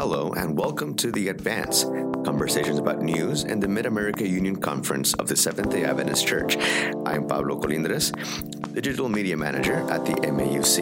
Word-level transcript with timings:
Hello, 0.00 0.32
and 0.32 0.56
welcome 0.56 0.94
to 0.94 1.12
The 1.12 1.28
Advance 1.28 1.84
conversations 2.24 2.78
about 2.78 3.02
news 3.02 3.44
and 3.44 3.62
the 3.62 3.68
Mid 3.68 3.84
America 3.84 4.26
Union 4.26 4.56
Conference 4.56 5.12
of 5.12 5.28
the 5.28 5.36
Seventh 5.36 5.72
day 5.72 5.84
Adventist 5.84 6.26
Church. 6.26 6.56
I'm 7.04 7.26
Pablo 7.26 7.60
Colindres, 7.60 8.10
Digital 8.72 9.10
Media 9.10 9.36
Manager 9.36 9.74
at 9.90 10.06
the 10.06 10.12
MAUC. 10.12 10.78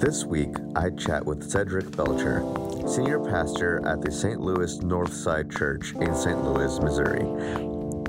This 0.00 0.24
week, 0.24 0.56
I 0.74 0.90
chat 0.90 1.24
with 1.24 1.48
Cedric 1.48 1.96
Belcher, 1.96 2.42
Senior 2.88 3.20
Pastor 3.20 3.80
at 3.86 4.02
the 4.02 4.10
St. 4.10 4.40
Louis 4.40 4.76
Northside 4.78 5.56
Church 5.56 5.92
in 6.00 6.16
St. 6.16 6.42
Louis, 6.42 6.80
Missouri. 6.80 7.22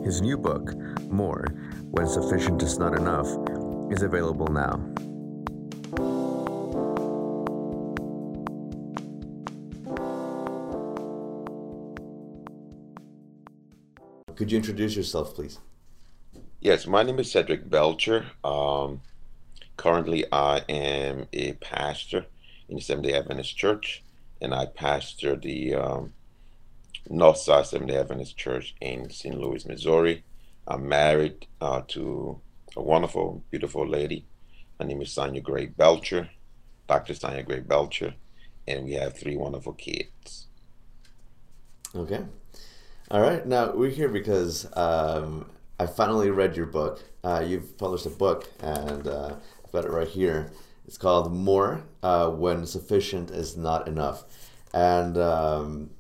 His 0.04 0.24
new 0.24 0.40
book, 0.40 0.74
More 1.12 1.46
When 1.92 2.08
Sufficient 2.08 2.64
is 2.64 2.80
Not 2.80 2.96
Enough, 2.96 3.28
is 3.92 4.02
available 4.02 4.48
now. 4.48 4.84
Could 14.44 14.52
you 14.52 14.58
introduce 14.58 14.98
yourself, 14.98 15.36
please? 15.36 15.58
Yes, 16.60 16.86
my 16.86 17.02
name 17.02 17.18
is 17.18 17.32
Cedric 17.32 17.70
Belcher. 17.70 18.26
Um, 18.44 19.00
currently, 19.78 20.26
I 20.34 20.58
am 20.68 21.28
a 21.32 21.54
pastor 21.54 22.26
in 22.68 22.76
the 22.76 22.82
Seventh 22.82 23.08
day 23.08 23.14
Adventist 23.14 23.56
Church, 23.56 24.04
and 24.42 24.54
I 24.54 24.66
pastor 24.66 25.38
the 25.38 25.76
um, 25.76 26.14
Northside 27.10 27.68
Seventh 27.68 27.90
day 27.90 27.96
Adventist 27.96 28.36
Church 28.36 28.76
in 28.82 29.10
St. 29.10 29.40
Louis, 29.40 29.66
Missouri. 29.66 30.26
I'm 30.68 30.90
married 30.90 31.48
uh, 31.62 31.84
to 31.88 32.42
a 32.76 32.82
wonderful, 32.82 33.46
beautiful 33.50 33.88
lady. 33.88 34.26
Her 34.78 34.84
name 34.84 35.02
is 35.02 35.14
Sonia 35.14 35.40
Gray 35.40 35.68
Belcher, 35.68 36.30
Dr. 36.90 37.14
Sonia 37.14 37.44
Gray 37.44 37.62
Belcher, 37.62 38.14
and 38.68 38.84
we 38.84 38.96
have 38.96 39.18
three 39.18 39.38
wonderful 39.38 39.72
kids. 39.72 40.48
Okay. 41.96 42.26
All 43.14 43.22
right. 43.22 43.46
Now 43.46 43.72
we're 43.72 43.92
here 43.92 44.10
because 44.10 44.66
um, 44.76 45.46
I 45.80 45.86
finally 45.86 46.32
read 46.32 46.58
your 46.58 46.66
book. 46.66 47.00
Uh, 47.24 47.44
you've 47.46 47.78
published 47.78 48.08
a 48.08 48.10
book, 48.10 48.50
and 48.60 49.08
uh, 49.08 49.36
I've 49.64 49.72
got 49.72 49.86
it 49.86 49.92
right 49.92 50.08
here. 50.08 50.52
It's 50.88 50.98
called 50.98 51.32
More 51.32 51.84
uh, 52.02 52.32
When 52.32 52.66
Sufficient 52.66 53.30
is 53.30 53.56
Not 53.56 53.88
Enough. 53.88 54.24
And 54.74 55.16
um, 55.20 55.92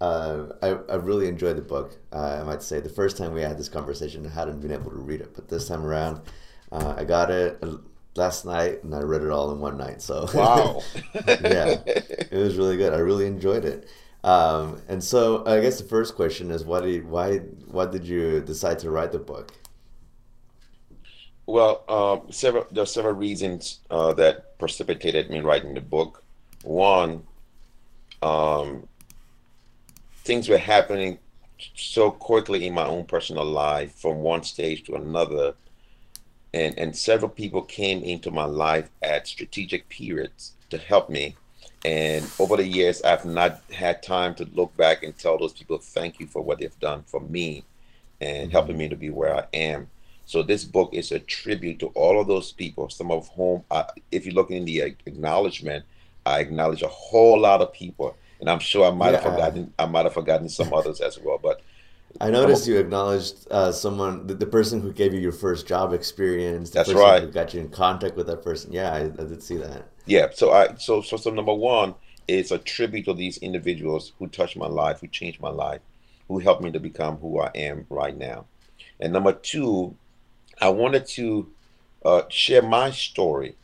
uh, 0.00 0.44
I, 0.62 0.68
I 0.68 0.94
really 0.94 1.26
enjoyed 1.26 1.56
the 1.56 1.62
book. 1.62 1.96
Uh, 2.12 2.38
I 2.40 2.44
might 2.44 2.62
say 2.62 2.78
the 2.78 2.88
first 2.88 3.16
time 3.16 3.34
we 3.34 3.42
had 3.42 3.58
this 3.58 3.68
conversation, 3.68 4.24
I 4.24 4.28
hadn't 4.28 4.60
been 4.60 4.70
able 4.70 4.92
to 4.92 4.96
read 4.96 5.22
it, 5.22 5.34
but 5.34 5.48
this 5.48 5.66
time 5.66 5.84
around, 5.84 6.20
uh, 6.70 6.94
I 6.96 7.02
got 7.02 7.32
it 7.32 7.60
last 8.14 8.44
night 8.44 8.84
and 8.84 8.94
I 8.94 9.00
read 9.00 9.22
it 9.22 9.30
all 9.30 9.50
in 9.50 9.58
one 9.58 9.76
night. 9.76 10.02
So 10.02 10.28
wow, 10.32 10.82
yeah, 11.26 11.78
it 11.84 12.30
was 12.30 12.56
really 12.56 12.76
good. 12.76 12.92
I 12.92 12.98
really 12.98 13.26
enjoyed 13.26 13.64
it. 13.64 13.88
Um, 14.22 14.82
and 14.88 15.02
so 15.02 15.44
I 15.46 15.60
guess 15.60 15.80
the 15.80 15.88
first 15.88 16.14
question 16.14 16.50
is 16.50 16.64
why 16.64 16.80
did 16.80 17.08
why 17.08 17.38
why 17.38 17.86
did 17.86 18.04
you 18.04 18.40
decide 18.40 18.78
to 18.80 18.90
write 18.90 19.12
the 19.12 19.18
book? 19.18 19.52
Well, 21.46 21.84
uh, 21.88 22.30
several 22.30 22.66
there 22.70 22.82
are 22.82 22.86
several 22.86 23.14
reasons 23.14 23.80
uh, 23.90 24.12
that 24.14 24.58
precipitated 24.58 25.30
me 25.30 25.40
writing 25.40 25.74
the 25.74 25.80
book. 25.80 26.22
One, 26.62 27.22
um, 28.22 28.86
things 30.18 30.48
were 30.48 30.58
happening 30.58 31.18
so 31.74 32.10
quickly 32.10 32.66
in 32.66 32.74
my 32.74 32.84
own 32.84 33.04
personal 33.04 33.44
life 33.44 33.94
from 33.94 34.18
one 34.18 34.42
stage 34.42 34.84
to 34.84 34.96
another, 34.96 35.54
and 36.52 36.78
and 36.78 36.94
several 36.94 37.30
people 37.30 37.62
came 37.62 38.02
into 38.02 38.30
my 38.30 38.44
life 38.44 38.90
at 39.02 39.26
strategic 39.26 39.88
periods 39.88 40.52
to 40.68 40.76
help 40.76 41.08
me 41.08 41.36
and 41.84 42.28
over 42.38 42.56
the 42.56 42.66
years, 42.66 43.02
I've 43.02 43.24
not 43.24 43.62
had 43.72 44.02
time 44.02 44.34
to 44.36 44.48
look 44.52 44.76
back 44.76 45.02
and 45.02 45.16
tell 45.16 45.38
those 45.38 45.52
people 45.52 45.78
thank 45.78 46.20
you 46.20 46.26
for 46.26 46.42
what 46.42 46.58
they've 46.58 46.78
done 46.78 47.04
for 47.06 47.20
me 47.20 47.64
and 48.20 48.44
mm-hmm. 48.44 48.50
helping 48.50 48.76
me 48.76 48.88
to 48.88 48.96
be 48.96 49.10
where 49.10 49.34
I 49.34 49.46
am. 49.54 49.88
So 50.26 50.42
this 50.42 50.64
book 50.64 50.90
is 50.92 51.10
a 51.10 51.18
tribute 51.18 51.80
to 51.80 51.86
all 51.88 52.20
of 52.20 52.28
those 52.28 52.52
people, 52.52 52.88
some 52.90 53.10
of 53.10 53.28
whom, 53.30 53.64
I, 53.70 53.86
if 54.12 54.26
you 54.26 54.32
look 54.32 54.50
in 54.50 54.64
the 54.64 54.80
acknowledgement, 54.80 55.84
I 56.24 56.40
acknowledge 56.40 56.82
a 56.82 56.88
whole 56.88 57.40
lot 57.40 57.62
of 57.62 57.72
people, 57.72 58.14
and 58.38 58.48
I'm 58.48 58.60
sure 58.60 58.86
I 58.86 58.94
might 58.94 59.12
yeah. 59.12 59.22
have 59.22 59.32
forgotten, 59.32 59.72
I 59.78 59.86
might 59.86 60.04
have 60.04 60.14
forgotten 60.14 60.48
some 60.48 60.72
others 60.74 61.00
as 61.00 61.18
well. 61.18 61.38
But 61.42 61.62
I 62.20 62.30
noticed 62.30 62.68
you 62.68 62.78
acknowledged 62.78 63.46
uh, 63.50 63.72
someone, 63.72 64.26
the, 64.26 64.34
the, 64.34 64.46
person 64.46 64.80
who 64.80 64.92
gave 64.92 65.14
you 65.14 65.20
your 65.20 65.32
first 65.32 65.66
job 65.66 65.92
experience. 65.92 66.70
The 66.70 66.74
That's 66.74 66.88
person 66.90 67.02
right. 67.02 67.22
Who 67.22 67.30
got 67.30 67.54
you 67.54 67.60
in 67.60 67.70
contact 67.70 68.16
with 68.16 68.26
that 68.26 68.42
person. 68.42 68.72
Yeah, 68.72 68.92
I, 68.92 69.04
I 69.04 69.24
did 69.24 69.42
see 69.42 69.56
that. 69.56 69.89
Yeah. 70.06 70.28
So 70.32 70.52
I 70.52 70.74
so 70.76 71.02
so 71.02 71.16
so 71.16 71.30
number 71.30 71.54
one 71.54 71.94
is 72.28 72.52
a 72.52 72.58
tribute 72.58 73.06
to 73.06 73.14
these 73.14 73.38
individuals 73.38 74.12
who 74.18 74.28
touched 74.28 74.56
my 74.56 74.66
life, 74.66 75.00
who 75.00 75.08
changed 75.08 75.40
my 75.40 75.50
life, 75.50 75.80
who 76.28 76.38
helped 76.38 76.62
me 76.62 76.70
to 76.72 76.80
become 76.80 77.16
who 77.18 77.40
I 77.40 77.50
am 77.54 77.86
right 77.90 78.16
now. 78.16 78.46
And 79.00 79.12
number 79.12 79.32
two, 79.32 79.96
I 80.60 80.68
wanted 80.68 81.06
to 81.08 81.48
uh, 82.04 82.22
share 82.28 82.62
my 82.62 82.90
story, 82.90 83.56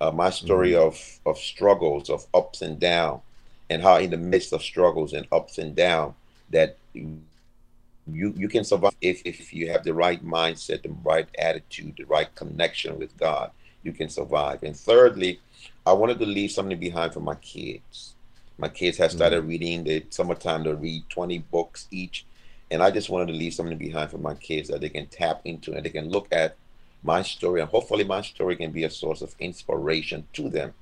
uh, 0.00 0.10
my 0.10 0.30
story 0.30 0.72
mm-hmm. 0.72 0.86
of 0.86 1.20
of 1.26 1.38
struggles, 1.38 2.10
of 2.10 2.26
ups 2.34 2.62
and 2.62 2.78
downs, 2.78 3.22
and 3.70 3.82
how 3.82 3.96
in 3.96 4.10
the 4.10 4.16
midst 4.16 4.52
of 4.52 4.62
struggles 4.62 5.12
and 5.12 5.26
ups 5.32 5.58
and 5.58 5.74
downs 5.74 6.14
that 6.50 6.76
you 6.94 8.34
you 8.36 8.48
can 8.48 8.64
survive 8.64 8.94
if, 9.00 9.22
if 9.24 9.52
you 9.52 9.70
have 9.70 9.82
the 9.84 9.94
right 9.94 10.24
mindset 10.24 10.82
the 10.82 10.94
right 11.02 11.28
attitude 11.38 11.94
the 11.96 12.04
right 12.04 12.34
connection 12.34 12.98
with 12.98 13.16
god 13.16 13.50
you 13.82 13.92
can 13.92 14.08
survive 14.08 14.62
and 14.62 14.76
thirdly 14.76 15.40
i 15.86 15.92
wanted 15.92 16.18
to 16.18 16.26
leave 16.26 16.50
something 16.50 16.78
behind 16.78 17.12
for 17.12 17.20
my 17.20 17.34
kids 17.36 18.14
my 18.58 18.68
kids 18.68 18.98
have 18.98 19.10
started 19.10 19.40
mm-hmm. 19.40 19.48
reading 19.48 19.84
the 19.84 20.04
summertime 20.10 20.64
to 20.64 20.74
read 20.74 21.02
20 21.08 21.38
books 21.50 21.86
each 21.90 22.24
and 22.70 22.82
i 22.82 22.90
just 22.90 23.10
wanted 23.10 23.26
to 23.26 23.38
leave 23.38 23.54
something 23.54 23.78
behind 23.78 24.10
for 24.10 24.18
my 24.18 24.34
kids 24.34 24.68
that 24.68 24.80
they 24.80 24.88
can 24.88 25.06
tap 25.06 25.40
into 25.44 25.72
and 25.72 25.84
they 25.84 25.90
can 25.90 26.08
look 26.08 26.28
at 26.32 26.56
my 27.02 27.22
story 27.22 27.60
and 27.60 27.70
hopefully 27.70 28.04
my 28.04 28.22
story 28.22 28.56
can 28.56 28.70
be 28.70 28.84
a 28.84 28.90
source 28.90 29.22
of 29.22 29.34
inspiration 29.38 30.26
to 30.32 30.48
them 30.48 30.72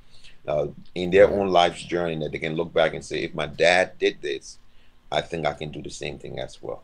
uh, 0.46 0.66
in 0.94 1.10
their 1.10 1.30
own 1.30 1.48
life's 1.48 1.82
journey 1.82 2.16
that 2.16 2.32
they 2.32 2.38
can 2.38 2.56
look 2.56 2.72
back 2.72 2.94
and 2.94 3.04
say 3.04 3.22
if 3.22 3.34
my 3.34 3.46
dad 3.46 3.92
did 3.98 4.20
this 4.22 4.58
i 5.10 5.20
think 5.20 5.46
i 5.46 5.52
can 5.52 5.70
do 5.70 5.82
the 5.82 5.90
same 5.90 6.18
thing 6.18 6.38
as 6.38 6.62
well 6.62 6.82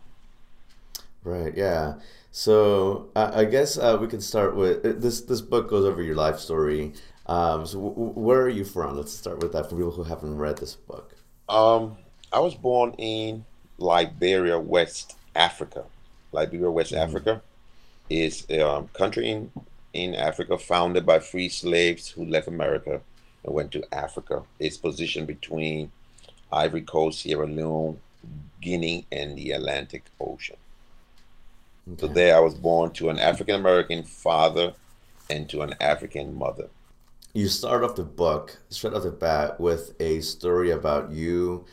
Right. 1.24 1.54
Yeah. 1.56 1.94
So 2.30 3.08
I, 3.16 3.40
I 3.40 3.44
guess 3.44 3.76
uh, 3.76 3.98
we 4.00 4.06
can 4.06 4.20
start 4.20 4.56
with 4.56 4.84
uh, 4.84 4.92
this. 4.96 5.22
This 5.22 5.40
book 5.40 5.68
goes 5.68 5.84
over 5.84 6.02
your 6.02 6.14
life 6.14 6.38
story. 6.38 6.92
Um, 7.28 7.66
so 7.66 7.78
w- 7.80 8.12
where 8.12 8.40
are 8.42 8.48
you 8.48 8.64
from? 8.64 8.96
Let's 8.96 9.12
start 9.12 9.40
with 9.40 9.52
that 9.52 9.68
for 9.68 9.76
people 9.76 9.90
who 9.90 10.04
haven't 10.04 10.38
read 10.38 10.58
this 10.58 10.74
book. 10.74 11.14
Um, 11.48 11.96
I 12.32 12.40
was 12.40 12.54
born 12.54 12.92
in 12.98 13.44
Liberia, 13.78 14.58
West 14.58 15.16
Africa. 15.34 15.84
Liberia, 16.32 16.70
West 16.70 16.92
mm-hmm. 16.92 17.02
Africa 17.02 17.42
is 18.10 18.46
a 18.48 18.60
um, 18.60 18.88
country 18.88 19.30
in 19.30 19.50
in 19.94 20.14
Africa 20.14 20.58
founded 20.58 21.06
by 21.06 21.18
free 21.18 21.48
slaves 21.48 22.08
who 22.08 22.24
left 22.24 22.46
America 22.46 23.00
and 23.44 23.54
went 23.54 23.72
to 23.72 23.82
Africa. 23.92 24.42
It's 24.58 24.76
positioned 24.76 25.26
between 25.26 25.90
Ivory 26.52 26.82
Coast, 26.82 27.20
Sierra 27.20 27.46
Leone, 27.46 27.98
Guinea, 28.60 29.06
and 29.10 29.36
the 29.36 29.52
Atlantic 29.52 30.04
Ocean. 30.20 30.56
Okay. 31.92 32.00
So 32.00 32.06
there 32.06 32.36
I 32.36 32.40
was 32.40 32.54
born 32.54 32.90
to 32.92 33.08
an 33.08 33.18
African 33.18 33.54
American 33.54 34.02
father 34.02 34.74
and 35.30 35.48
to 35.50 35.62
an 35.62 35.74
African 35.80 36.36
mother. 36.36 36.68
You 37.38 37.46
start 37.46 37.84
off 37.84 37.94
the 37.94 38.02
book 38.02 38.58
straight 38.68 38.94
off 38.94 39.04
the 39.04 39.12
bat 39.12 39.60
with 39.60 39.94
a 40.00 40.20
story 40.22 40.72
about 40.72 41.12
you 41.12 41.66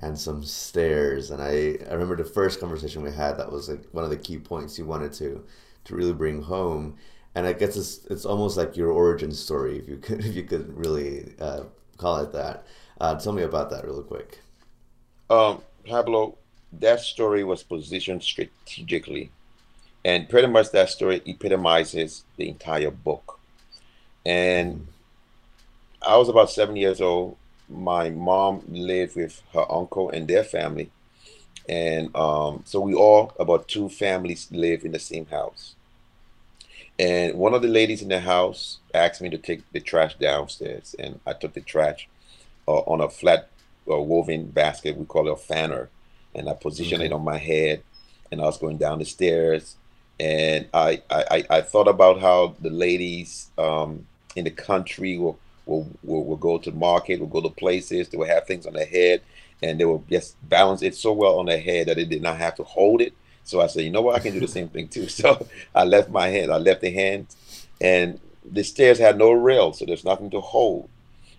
and 0.00 0.18
some 0.18 0.42
stairs. 0.42 1.30
And 1.30 1.40
I, 1.40 1.78
I 1.88 1.92
remember 1.92 2.16
the 2.16 2.24
first 2.24 2.58
conversation 2.58 3.02
we 3.02 3.12
had, 3.12 3.38
that 3.38 3.52
was 3.52 3.68
like 3.68 3.84
one 3.92 4.02
of 4.02 4.10
the 4.10 4.16
key 4.16 4.38
points 4.38 4.76
you 4.76 4.84
wanted 4.84 5.12
to 5.12 5.44
to 5.84 5.94
really 5.94 6.12
bring 6.12 6.42
home. 6.42 6.96
And 7.36 7.46
I 7.46 7.52
guess 7.52 7.76
it's 7.76 8.04
it's 8.06 8.24
almost 8.24 8.56
like 8.56 8.76
your 8.76 8.90
origin 8.90 9.30
story, 9.30 9.78
if 9.78 9.88
you 9.88 9.98
could 9.98 10.24
if 10.24 10.34
you 10.34 10.42
could 10.42 10.76
really 10.76 11.32
uh, 11.40 11.66
call 11.98 12.16
it 12.16 12.32
that. 12.32 12.66
Uh, 13.00 13.14
tell 13.14 13.32
me 13.32 13.44
about 13.44 13.70
that 13.70 13.84
real 13.84 14.02
quick. 14.02 14.40
Um, 15.30 15.62
Pablo, 15.86 16.36
that 16.72 16.98
story 16.98 17.44
was 17.44 17.62
positioned 17.62 18.24
strategically 18.24 19.30
and 20.04 20.28
pretty 20.28 20.48
much 20.48 20.72
that 20.72 20.90
story 20.90 21.22
epitomizes 21.26 22.24
the 22.36 22.48
entire 22.48 22.90
book. 22.90 23.38
And 24.26 24.88
I 26.06 26.16
was 26.16 26.28
about 26.28 26.50
seven 26.50 26.76
years 26.76 27.00
old. 27.00 27.36
My 27.68 28.10
mom 28.10 28.62
lived 28.68 29.16
with 29.16 29.42
her 29.54 29.70
uncle 29.70 30.10
and 30.10 30.28
their 30.28 30.44
family. 30.44 30.90
And 31.68 32.14
um, 32.16 32.62
so 32.66 32.80
we 32.80 32.94
all, 32.94 33.32
about 33.38 33.68
two 33.68 33.88
families, 33.88 34.48
live 34.50 34.84
in 34.84 34.92
the 34.92 34.98
same 34.98 35.26
house. 35.26 35.74
And 36.98 37.34
one 37.34 37.54
of 37.54 37.62
the 37.62 37.68
ladies 37.68 38.02
in 38.02 38.08
the 38.08 38.20
house 38.20 38.78
asked 38.92 39.22
me 39.22 39.30
to 39.30 39.38
take 39.38 39.62
the 39.72 39.80
trash 39.80 40.14
downstairs. 40.16 40.94
And 40.98 41.20
I 41.26 41.32
took 41.32 41.54
the 41.54 41.60
trash 41.60 42.08
uh, 42.68 42.80
on 42.80 43.00
a 43.00 43.08
flat 43.08 43.48
uh, 43.90 44.00
woven 44.00 44.46
basket. 44.46 44.96
We 44.96 45.06
call 45.06 45.28
it 45.28 45.32
a 45.32 45.36
fanner. 45.36 45.88
And 46.34 46.48
I 46.48 46.54
positioned 46.54 47.02
okay. 47.02 47.06
it 47.06 47.12
on 47.12 47.24
my 47.24 47.38
head. 47.38 47.82
And 48.30 48.40
I 48.40 48.44
was 48.44 48.58
going 48.58 48.78
down 48.78 48.98
the 48.98 49.04
stairs 49.04 49.76
and 50.22 50.68
I, 50.72 51.02
I, 51.10 51.44
I 51.50 51.60
thought 51.62 51.88
about 51.88 52.20
how 52.20 52.54
the 52.60 52.70
ladies 52.70 53.50
um, 53.58 54.06
in 54.36 54.44
the 54.44 54.52
country 54.52 55.18
will 55.18 55.38
will, 55.66 55.88
will, 56.02 56.24
will 56.24 56.36
go 56.36 56.58
to 56.58 56.70
the 56.70 56.76
market, 56.76 57.20
will 57.20 57.26
go 57.26 57.40
to 57.40 57.50
places, 57.50 58.08
they 58.08 58.18
will 58.18 58.26
have 58.26 58.46
things 58.46 58.66
on 58.66 58.74
their 58.74 58.86
head, 58.86 59.22
and 59.62 59.78
they 59.78 59.84
will 59.84 60.04
just 60.10 60.36
balance 60.48 60.82
it 60.82 60.94
so 60.94 61.12
well 61.12 61.38
on 61.38 61.46
their 61.46 61.60
head 61.60 61.88
that 61.88 61.96
they 61.96 62.04
did 62.04 62.22
not 62.22 62.36
have 62.38 62.54
to 62.56 62.64
hold 62.64 63.00
it. 63.00 63.12
So 63.44 63.60
I 63.60 63.66
said, 63.66 63.84
you 63.84 63.90
know 63.90 64.02
what, 64.02 64.16
I 64.16 64.20
can 64.20 64.32
do 64.32 64.40
the 64.40 64.48
same 64.48 64.68
thing 64.68 64.88
too. 64.88 65.08
So 65.08 65.46
I 65.74 65.84
left 65.84 66.10
my 66.10 66.28
hand, 66.28 66.52
I 66.52 66.58
left 66.58 66.80
the 66.80 66.90
hand, 66.90 67.26
and 67.80 68.20
the 68.44 68.64
stairs 68.64 68.98
had 68.98 69.18
no 69.18 69.32
rail, 69.32 69.72
so 69.72 69.84
there's 69.84 70.04
nothing 70.04 70.30
to 70.30 70.40
hold. 70.40 70.88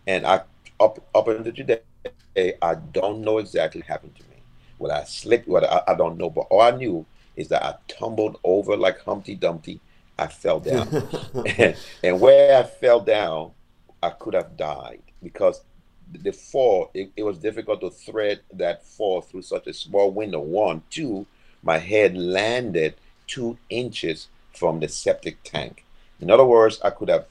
And 0.07 0.25
I 0.25 0.41
up 0.79 0.99
up 1.15 1.27
into 1.27 1.51
today, 1.51 1.81
I 2.61 2.75
don't 2.75 3.21
know 3.21 3.37
exactly 3.37 3.81
what 3.81 3.87
happened 3.87 4.15
to 4.15 4.23
me. 4.23 4.37
What 4.77 4.91
I 4.91 5.03
slipped, 5.03 5.47
what 5.47 5.63
I, 5.63 5.81
I 5.87 5.95
don't 5.95 6.17
know, 6.17 6.29
but 6.29 6.47
all 6.49 6.61
I 6.61 6.71
knew 6.71 7.05
is 7.35 7.47
that 7.49 7.63
I 7.63 7.75
tumbled 7.87 8.39
over 8.43 8.75
like 8.75 8.99
Humpty 9.01 9.35
Dumpty. 9.35 9.79
I 10.17 10.27
fell 10.27 10.59
down, 10.59 10.87
and, 11.57 11.75
and 12.03 12.19
where 12.19 12.59
I 12.59 12.63
fell 12.63 12.99
down, 12.99 13.51
I 14.03 14.09
could 14.09 14.33
have 14.33 14.57
died 14.57 15.01
because 15.23 15.61
the 16.11 16.31
fall, 16.31 16.91
it, 16.93 17.09
it, 17.15 17.23
was 17.23 17.37
difficult 17.37 17.79
to 17.81 17.89
thread 17.89 18.41
that 18.51 18.85
fall 18.85 19.21
through 19.21 19.43
such 19.43 19.65
a 19.67 19.73
small 19.73 20.11
window. 20.11 20.41
One, 20.41 20.83
two, 20.89 21.25
my 21.63 21.77
head 21.77 22.17
landed 22.17 22.95
two 23.27 23.57
inches 23.69 24.27
from 24.53 24.81
the 24.81 24.89
septic 24.89 25.41
tank. 25.43 25.85
In 26.19 26.29
other 26.29 26.43
words, 26.43 26.81
I 26.83 26.89
could 26.89 27.07
have 27.07 27.27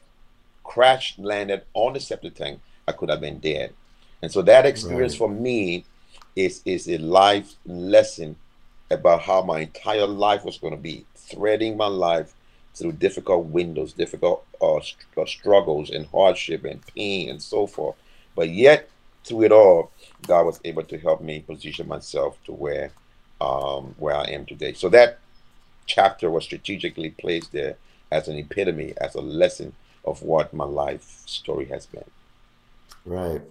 crashed, 0.65 1.19
landed 1.19 1.63
on 1.75 1.93
the 1.93 2.01
septic 2.01 2.37
tank. 2.37 2.61
I 2.89 2.93
could 2.93 3.11
have 3.11 3.21
been 3.21 3.39
dead. 3.39 3.75
And 4.23 4.33
so 4.33 4.41
that 4.41 4.65
experience 4.65 5.13
right. 5.15 5.19
for 5.19 5.29
me 5.29 5.85
is 6.35 6.63
is 6.65 6.89
a 6.89 6.97
life 6.97 7.55
lesson 7.67 8.37
about 8.91 9.21
how 9.21 9.43
my 9.43 9.61
entire 9.61 10.07
life 10.07 10.45
was 10.45 10.57
going 10.57 10.73
to 10.73 10.81
be, 10.81 11.05
threading 11.15 11.77
my 11.77 11.87
life 11.87 12.33
through 12.75 12.93
difficult 12.93 13.47
windows, 13.47 13.93
difficult 13.93 14.45
uh, 14.61 14.77
uh, 14.77 15.27
struggles 15.27 15.91
and 15.91 16.07
hardship 16.07 16.65
and 16.65 16.85
pain 16.87 17.29
and 17.29 17.43
so 17.43 17.67
forth. 17.67 17.97
But 18.35 18.51
yet, 18.51 18.89
through 19.25 19.45
it 19.45 19.53
all, 19.53 19.91
God 20.27 20.47
was 20.47 20.61
able 20.65 20.85
to 20.85 20.99
help 20.99 21.21
me 21.21 21.41
position 21.41 21.87
myself 21.87 22.39
to 22.45 22.53
where 22.53 22.93
um, 23.41 23.95
where 23.99 24.17
I 24.17 24.25
am 24.25 24.47
today. 24.47 24.73
So 24.73 24.89
that 24.91 25.19
chapter 25.87 26.31
was 26.31 26.45
strategically 26.45 27.11
placed 27.11 27.53
there 27.53 27.77
as 28.11 28.29
an 28.29 28.37
epitome, 28.37 28.95
as 29.01 29.15
a 29.15 29.21
lesson 29.21 29.75
of 30.05 30.23
what 30.23 30.55
my 30.55 30.65
life 30.65 31.23
story 31.27 31.65
has 31.67 31.87
been. 31.87 32.05
Right. 33.05 33.43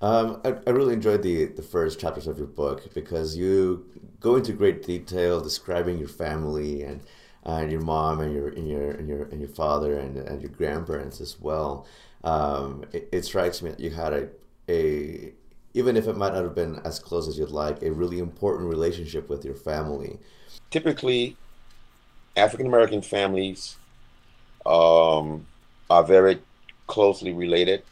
Um, 0.00 0.40
I, 0.44 0.54
I 0.66 0.70
really 0.70 0.94
enjoyed 0.94 1.22
the, 1.22 1.46
the 1.46 1.62
first 1.62 2.00
chapters 2.00 2.26
of 2.26 2.38
your 2.38 2.46
book 2.46 2.92
because 2.94 3.36
you 3.36 3.86
go 4.20 4.36
into 4.36 4.52
great 4.52 4.82
detail 4.82 5.40
describing 5.40 5.98
your 5.98 6.08
family 6.08 6.82
and 6.82 7.00
and 7.44 7.70
your 7.70 7.80
mom 7.80 8.20
and 8.20 8.32
your 8.34 8.48
and 8.48 8.68
your 8.68 8.90
and 8.92 9.08
your 9.08 9.22
and 9.24 9.40
your 9.40 9.48
father 9.48 9.98
and, 9.98 10.16
and 10.16 10.40
your 10.40 10.50
grandparents 10.50 11.20
as 11.20 11.38
well. 11.40 11.86
Um, 12.22 12.84
it, 12.92 13.08
it, 13.12 13.24
strikes 13.24 13.60
me 13.60 13.70
that 13.70 13.80
you 13.80 13.90
had 13.90 14.12
a 14.14 14.28
a 14.68 15.32
even 15.74 15.96
if 15.96 16.06
it 16.06 16.16
might 16.16 16.32
not 16.32 16.42
have 16.42 16.54
been 16.54 16.80
as 16.84 16.98
close 16.98 17.28
as 17.28 17.38
you'd 17.38 17.50
like, 17.50 17.82
a 17.82 17.90
really 17.90 18.18
important 18.18 18.68
relationship 18.70 19.28
with 19.28 19.44
your 19.44 19.54
family. 19.54 20.18
Typically, 20.70 21.36
African 22.36 22.66
American 22.66 23.02
families 23.02 23.76
um, 24.64 25.46
are 25.90 26.04
very 26.04 26.40
closely 26.86 27.32
related. 27.32 27.82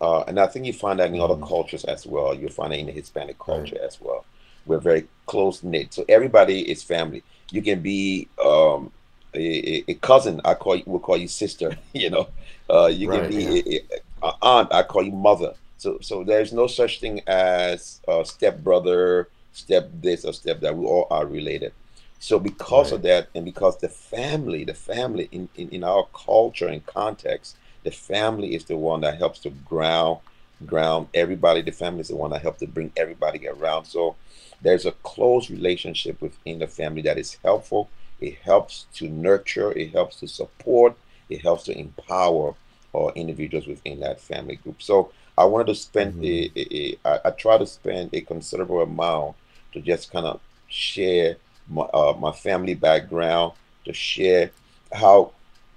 Uh, 0.00 0.24
and 0.26 0.40
I 0.40 0.46
think 0.46 0.66
you 0.66 0.72
find 0.72 0.98
that 0.98 1.08
in 1.08 1.20
other 1.20 1.34
mm-hmm. 1.34 1.44
cultures 1.44 1.84
as 1.84 2.06
well. 2.06 2.34
You 2.34 2.48
find 2.48 2.72
it 2.72 2.80
in 2.80 2.86
the 2.86 2.92
Hispanic 2.92 3.38
culture 3.38 3.76
right. 3.76 3.84
as 3.84 4.00
well. 4.00 4.24
We're 4.66 4.78
very 4.78 5.06
close 5.26 5.62
knit, 5.62 5.94
so 5.94 6.04
everybody 6.08 6.70
is 6.70 6.82
family. 6.82 7.22
You 7.50 7.62
can 7.62 7.80
be 7.80 8.28
um, 8.44 8.92
a, 9.34 9.84
a, 9.88 9.94
cousin. 9.94 10.40
I 10.44 10.54
call 10.54 10.76
you. 10.76 10.82
We'll 10.86 11.00
call 11.00 11.16
you 11.16 11.28
sister. 11.28 11.76
You 11.92 12.10
know, 12.10 12.28
uh, 12.70 12.86
you 12.86 13.10
right, 13.10 13.22
can 13.22 13.30
be 13.30 13.62
yeah. 13.66 13.98
a, 14.22 14.26
a, 14.26 14.32
aunt. 14.42 14.72
I 14.72 14.82
call 14.82 15.02
you 15.02 15.12
mother. 15.12 15.54
So, 15.78 15.98
so 16.00 16.24
there's 16.24 16.52
no 16.52 16.66
such 16.66 17.00
thing 17.00 17.20
as 17.26 18.00
a 18.08 18.24
step 18.24 18.62
brother, 18.62 19.28
step 19.52 19.90
this, 20.00 20.24
or 20.24 20.32
step 20.32 20.60
that. 20.60 20.76
We 20.76 20.86
all 20.86 21.06
are 21.10 21.26
related. 21.26 21.72
So 22.18 22.38
because 22.38 22.92
right. 22.92 22.96
of 22.96 23.02
that, 23.02 23.28
and 23.34 23.44
because 23.44 23.78
the 23.78 23.88
family, 23.88 24.64
the 24.64 24.74
family 24.74 25.28
in, 25.32 25.48
in, 25.56 25.68
in 25.70 25.84
our 25.84 26.06
culture 26.14 26.68
and 26.68 26.84
context, 26.86 27.56
the 27.84 27.90
family 27.90 28.54
is 28.54 28.64
the 28.64 28.76
one 28.76 29.00
that 29.00 29.18
helps 29.18 29.40
to 29.40 29.50
ground 29.50 30.18
ground 30.66 31.08
everybody. 31.14 31.62
The 31.62 31.72
family 31.72 32.00
is 32.00 32.08
the 32.08 32.16
one 32.16 32.30
that 32.30 32.42
helps 32.42 32.60
to 32.60 32.66
bring 32.66 32.92
everybody 32.96 33.48
around. 33.48 33.86
So 33.86 34.16
there's 34.60 34.86
a 34.86 34.92
close 35.02 35.50
relationship 35.50 36.20
within 36.20 36.60
the 36.60 36.66
family 36.66 37.02
that 37.02 37.18
is 37.18 37.36
helpful. 37.42 37.88
It 38.22 38.36
helps 38.36 38.86
to 38.94 39.08
nurture, 39.08 39.72
it 39.72 39.90
helps 39.92 40.20
to 40.20 40.28
support, 40.28 40.96
it 41.28 41.42
helps 41.42 41.64
to 41.64 41.76
empower 41.76 42.54
our 42.94 43.12
individuals 43.14 43.66
within 43.66 44.00
that 44.00 44.20
family 44.20 44.56
group. 44.56 44.82
So 44.82 45.12
I 45.36 45.44
wanted 45.44 45.68
to 45.68 45.74
spend 45.74 46.14
mm-hmm. 46.14 46.58
a, 46.58 46.60
a, 46.60 46.98
a 47.04 47.24
I, 47.24 47.28
I 47.28 47.30
try 47.30 47.58
to 47.58 47.66
spend 47.66 48.10
a 48.12 48.20
considerable 48.20 48.82
amount 48.82 49.36
to 49.72 49.80
just 49.80 50.12
kind 50.12 50.26
of 50.26 50.40
share 50.68 51.36
my, 51.68 51.82
uh, 51.82 52.14
my 52.18 52.32
family 52.32 52.74
background, 52.74 53.52
to 53.86 53.92
share 53.92 54.50
how 54.92 55.32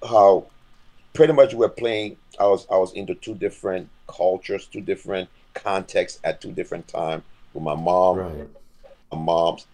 how 0.08 0.46
pretty 1.14 1.34
much 1.34 1.54
we're 1.54 1.70
playing. 1.70 2.18
I 2.40 2.48
was 2.48 2.68
I 2.70 2.78
was 2.78 2.94
into 2.94 3.16
two 3.16 3.36
different 3.36 3.90
cultures, 4.08 4.68
two 4.68 4.82
different 4.82 5.30
contexts 5.54 6.20
at 6.24 6.42
two 6.42 6.52
different 6.52 6.88
times 6.88 7.24
with 7.54 7.64
my 7.64 7.76
mom, 7.76 8.18
right. 8.18 8.50
my 9.12 9.18
mom's, 9.18 9.66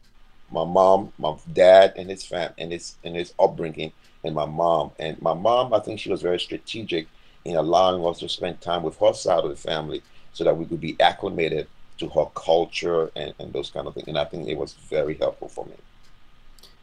my 0.51 0.65
mom, 0.65 1.13
my 1.17 1.35
dad, 1.53 1.93
and 1.97 2.09
his 2.09 2.23
fam 2.23 2.53
and 2.57 2.71
his 2.71 2.95
and 3.03 3.15
his 3.15 3.33
upbringing, 3.39 3.93
and 4.23 4.35
my 4.35 4.45
mom. 4.45 4.91
And 4.99 5.21
my 5.21 5.33
mom, 5.33 5.73
I 5.73 5.79
think 5.79 5.99
she 5.99 6.11
was 6.11 6.21
very 6.21 6.39
strategic 6.39 7.07
in 7.45 7.55
allowing 7.55 8.05
us 8.05 8.19
to 8.19 8.29
spend 8.29 8.61
time 8.61 8.83
with 8.83 8.97
her 8.99 9.13
side 9.13 9.43
of 9.43 9.49
the 9.49 9.55
family 9.55 10.01
so 10.33 10.43
that 10.43 10.57
we 10.57 10.65
could 10.65 10.81
be 10.81 10.99
acclimated 10.99 11.67
to 11.97 12.09
her 12.09 12.25
culture 12.35 13.11
and, 13.15 13.33
and 13.39 13.53
those 13.53 13.69
kind 13.69 13.87
of 13.87 13.93
things. 13.93 14.07
And 14.07 14.17
I 14.17 14.25
think 14.25 14.47
it 14.47 14.57
was 14.57 14.73
very 14.73 15.15
helpful 15.15 15.49
for 15.49 15.65
me. 15.65 15.75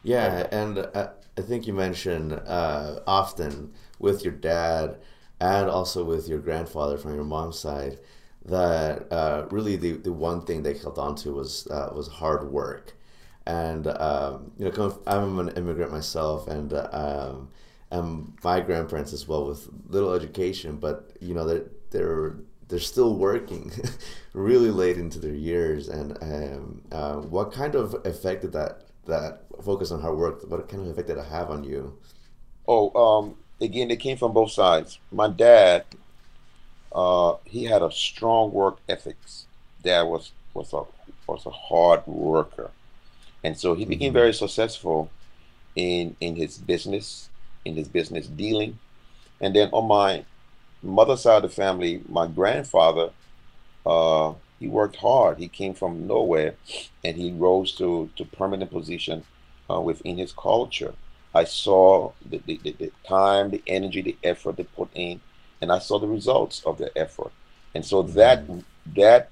Yeah, 0.03 0.47
and 0.51 0.79
uh, 0.79 1.09
I 1.37 1.41
think 1.41 1.67
you 1.67 1.73
mentioned 1.73 2.33
uh, 2.33 2.99
often 3.07 3.73
with 3.99 4.23
your 4.23 4.33
dad 4.33 4.97
and 5.39 5.69
also 5.69 6.03
with 6.03 6.27
your 6.27 6.39
grandfather 6.39 6.97
from 6.97 7.15
your 7.15 7.23
mom's 7.23 7.59
side 7.59 7.99
that 8.45 9.11
uh, 9.11 9.45
really 9.51 9.75
the, 9.75 9.93
the 9.93 10.13
one 10.13 10.41
thing 10.45 10.63
they 10.63 10.77
held 10.77 10.97
on 10.97 11.15
to 11.15 11.33
was 11.33 11.67
uh, 11.67 11.91
was 11.93 12.07
hard 12.07 12.51
work. 12.51 12.95
And 13.49 13.87
um, 13.87 14.51
you 14.59 14.69
know, 14.69 14.99
I'm 15.07 15.39
an 15.39 15.49
immigrant 15.57 15.91
myself, 15.91 16.47
and 16.47 16.71
um, 16.91 17.49
and 17.89 18.37
my 18.43 18.59
grandparents 18.59 19.11
as 19.11 19.27
well 19.27 19.47
with 19.47 19.67
little 19.87 20.13
education, 20.13 20.77
but 20.77 21.11
you 21.19 21.33
know 21.33 21.45
they're 21.47 21.65
they're 21.89 22.35
they're 22.67 22.79
still 22.79 23.15
working 23.15 23.71
really 24.33 24.69
late 24.69 24.97
into 24.97 25.17
their 25.19 25.33
years. 25.33 25.89
And 25.89 26.15
um, 26.21 26.81
uh, 26.91 27.15
what 27.15 27.51
kind 27.51 27.73
of 27.73 27.95
effect 28.05 28.43
did 28.43 28.53
that 28.53 28.85
that 29.05 29.41
focus 29.63 29.89
on 29.91 29.99
hard 30.01 30.17
work, 30.17 30.43
what 30.47 30.69
kind 30.69 30.83
of 30.83 30.89
effect 30.89 31.07
did 31.07 31.17
it 31.17 31.25
have 31.25 31.49
on 31.49 31.63
you? 31.63 31.97
Oh, 32.67 32.93
um, 32.93 33.35
again, 33.59 33.89
it 33.89 33.99
came 33.99 34.17
from 34.17 34.33
both 34.33 34.51
sides. 34.51 34.99
My 35.11 35.27
dad, 35.27 35.85
uh, 36.91 37.37
he 37.45 37.63
had 37.63 37.81
a 37.81 37.91
strong 37.91 38.51
work 38.51 38.77
ethics. 38.87 39.47
Dad 39.83 40.03
was 40.03 40.33
was 40.53 40.71
a 40.73 40.83
was 41.27 41.47
a 41.47 41.49
hard 41.49 42.05
worker, 42.05 42.69
and 43.43 43.57
so 43.57 43.73
he 43.73 43.85
became 43.85 44.09
mm-hmm. 44.09 44.19
very 44.19 44.33
successful 44.33 45.09
in 45.75 46.15
in 46.19 46.35
his 46.35 46.57
business, 46.57 47.29
in 47.65 47.75
his 47.75 47.87
business 47.87 48.27
dealing, 48.27 48.79
and 49.41 49.55
then 49.55 49.69
on 49.71 49.87
my 49.87 50.25
mother's 50.81 51.21
side 51.21 51.43
of 51.43 51.43
the 51.43 51.49
family, 51.49 52.01
my 52.07 52.27
grandfather, 52.27 53.11
uh, 53.85 54.33
he 54.59 54.67
worked 54.67 54.97
hard. 54.97 55.37
He 55.37 55.47
came 55.47 55.73
from 55.73 56.07
nowhere, 56.07 56.55
and 57.03 57.15
he 57.15 57.31
rose 57.31 57.71
to 57.73 58.09
to 58.15 58.25
permanent 58.25 58.71
position 58.71 59.23
uh, 59.69 59.79
within 59.79 60.17
his 60.17 60.33
culture. 60.33 60.93
I 61.33 61.43
saw 61.43 62.11
the, 62.25 62.41
the, 62.45 62.57
the, 62.57 62.91
time, 63.07 63.51
the 63.51 63.61
energy, 63.67 64.01
the 64.01 64.17
effort 64.23 64.57
they 64.57 64.63
put 64.63 64.89
in, 64.95 65.21
and 65.61 65.71
I 65.71 65.77
saw 65.77 65.99
the 65.99 66.07
results 66.07 66.63
of 66.65 66.79
their 66.79 66.89
effort. 66.95 67.31
And 67.75 67.85
so 67.85 68.01
that 68.01 68.43
that 68.95 69.29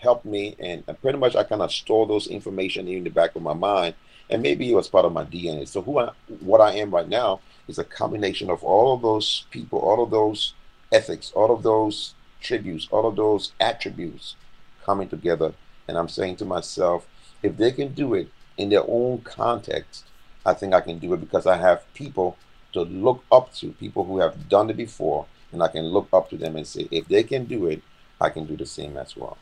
helped 0.00 0.24
me, 0.24 0.56
and 0.58 0.84
pretty 1.02 1.18
much 1.18 1.36
I 1.36 1.44
kind 1.44 1.62
of 1.62 1.72
store 1.72 2.06
those 2.06 2.26
information 2.26 2.88
in 2.88 3.04
the 3.04 3.10
back 3.10 3.34
of 3.36 3.42
my 3.42 3.54
mind, 3.54 3.94
and 4.28 4.42
maybe 4.42 4.70
it 4.70 4.74
was 4.74 4.88
part 4.88 5.04
of 5.04 5.12
my 5.12 5.24
DNA. 5.24 5.66
So 5.66 5.82
who 5.82 5.98
I, 5.98 6.10
what 6.40 6.60
I 6.60 6.72
am 6.74 6.90
right 6.90 7.08
now 7.08 7.40
is 7.68 7.78
a 7.78 7.84
combination 7.84 8.50
of 8.50 8.62
all 8.62 8.94
of 8.94 9.02
those 9.02 9.46
people, 9.50 9.78
all 9.78 10.02
of 10.02 10.10
those 10.10 10.54
ethics, 10.92 11.32
all 11.34 11.52
of 11.52 11.62
those 11.62 12.14
tributes, 12.40 12.88
all 12.90 13.06
of 13.06 13.16
those 13.16 13.52
attributes 13.60 14.36
coming 14.84 15.08
together. 15.08 15.52
And 15.88 15.98
I'm 15.98 16.08
saying 16.08 16.36
to 16.36 16.44
myself, 16.44 17.06
if 17.42 17.56
they 17.56 17.72
can 17.72 17.94
do 17.94 18.14
it 18.14 18.28
in 18.56 18.68
their 18.68 18.84
own 18.86 19.18
context, 19.22 20.04
I 20.44 20.54
think 20.54 20.74
I 20.74 20.80
can 20.80 20.98
do 20.98 21.12
it 21.14 21.20
because 21.20 21.46
I 21.46 21.56
have 21.56 21.92
people 21.94 22.36
to 22.72 22.82
look 22.82 23.24
up 23.30 23.52
to, 23.54 23.72
people 23.72 24.04
who 24.04 24.20
have 24.20 24.48
done 24.48 24.70
it 24.70 24.76
before, 24.76 25.26
and 25.52 25.62
I 25.62 25.68
can 25.68 25.86
look 25.86 26.08
up 26.12 26.30
to 26.30 26.36
them 26.36 26.56
and 26.56 26.66
say, 26.66 26.88
if 26.90 27.08
they 27.08 27.22
can 27.24 27.44
do 27.44 27.66
it, 27.66 27.82
I 28.20 28.30
can 28.30 28.46
do 28.46 28.56
the 28.56 28.66
same 28.66 28.96
as 28.96 29.16
well. 29.16 29.36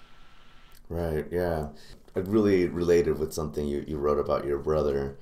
Right, 0.88 1.26
yeah. 1.30 1.68
I 2.16 2.20
really 2.20 2.66
related 2.66 3.18
with 3.18 3.32
something 3.32 3.66
you, 3.66 3.84
you 3.86 3.98
wrote 3.98 4.18
about 4.18 4.46
your 4.46 4.58
brother, 4.58 5.18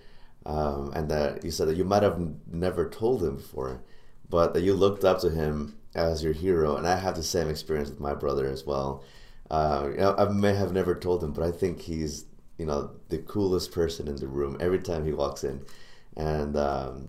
um, 0.46 0.92
and 0.94 1.08
that 1.10 1.44
you 1.44 1.50
said 1.50 1.68
that 1.68 1.76
you 1.76 1.84
might 1.84 2.02
have 2.02 2.20
never 2.50 2.88
told 2.88 3.22
him 3.22 3.36
before, 3.36 3.82
but 4.30 4.54
that 4.54 4.62
you 4.62 4.74
looked 4.74 5.04
up 5.04 5.20
to 5.20 5.30
him 5.30 5.76
as 5.94 6.22
your 6.22 6.32
hero, 6.32 6.76
and 6.76 6.86
I 6.86 6.96
have 6.96 7.16
the 7.16 7.22
same 7.22 7.48
experience 7.48 7.90
with 7.90 8.00
my 8.00 8.14
brother 8.14 8.46
as 8.46 8.64
well. 8.64 9.02
Uh, 9.50 9.88
you 9.90 9.96
know, 9.98 10.14
I 10.16 10.28
may 10.28 10.54
have 10.54 10.72
never 10.72 10.94
told 10.94 11.22
him, 11.22 11.32
but 11.32 11.44
I 11.44 11.50
think 11.50 11.80
he's 11.80 12.26
you 12.58 12.66
know 12.66 12.90
the 13.10 13.18
coolest 13.18 13.72
person 13.72 14.08
in 14.08 14.16
the 14.16 14.28
room 14.28 14.56
every 14.60 14.78
time 14.80 15.04
he 15.04 15.12
walks 15.12 15.44
in, 15.44 15.64
and 16.16 16.56
um, 16.56 17.08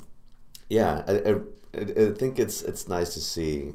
yeah, 0.70 1.04
I, 1.08 1.32
I, 1.32 2.10
I, 2.10 2.12
think 2.14 2.40
it's 2.40 2.62
it's 2.64 2.88
nice 2.88 3.14
to 3.14 3.22
see 3.22 3.74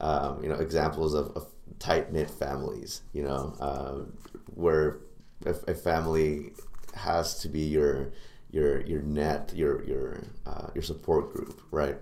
um, 0.00 0.42
you 0.42 0.48
know 0.48 0.56
examples 0.56 1.14
of, 1.14 1.28
of 1.36 1.46
tight 1.78 2.12
knit 2.12 2.30
families. 2.30 3.02
You 3.12 3.24
know, 3.24 3.56
uh, 3.60 3.94
where 4.54 4.98
a, 5.44 5.54
a, 5.68 5.74
family 5.74 6.52
has 6.94 7.38
to 7.40 7.48
be 7.48 7.60
your 7.60 8.12
your 8.50 8.80
your 8.82 9.02
net, 9.02 9.52
your 9.54 9.82
your 9.84 10.20
uh, 10.46 10.68
your 10.74 10.82
support 10.82 11.32
group, 11.32 11.60
right? 11.70 11.96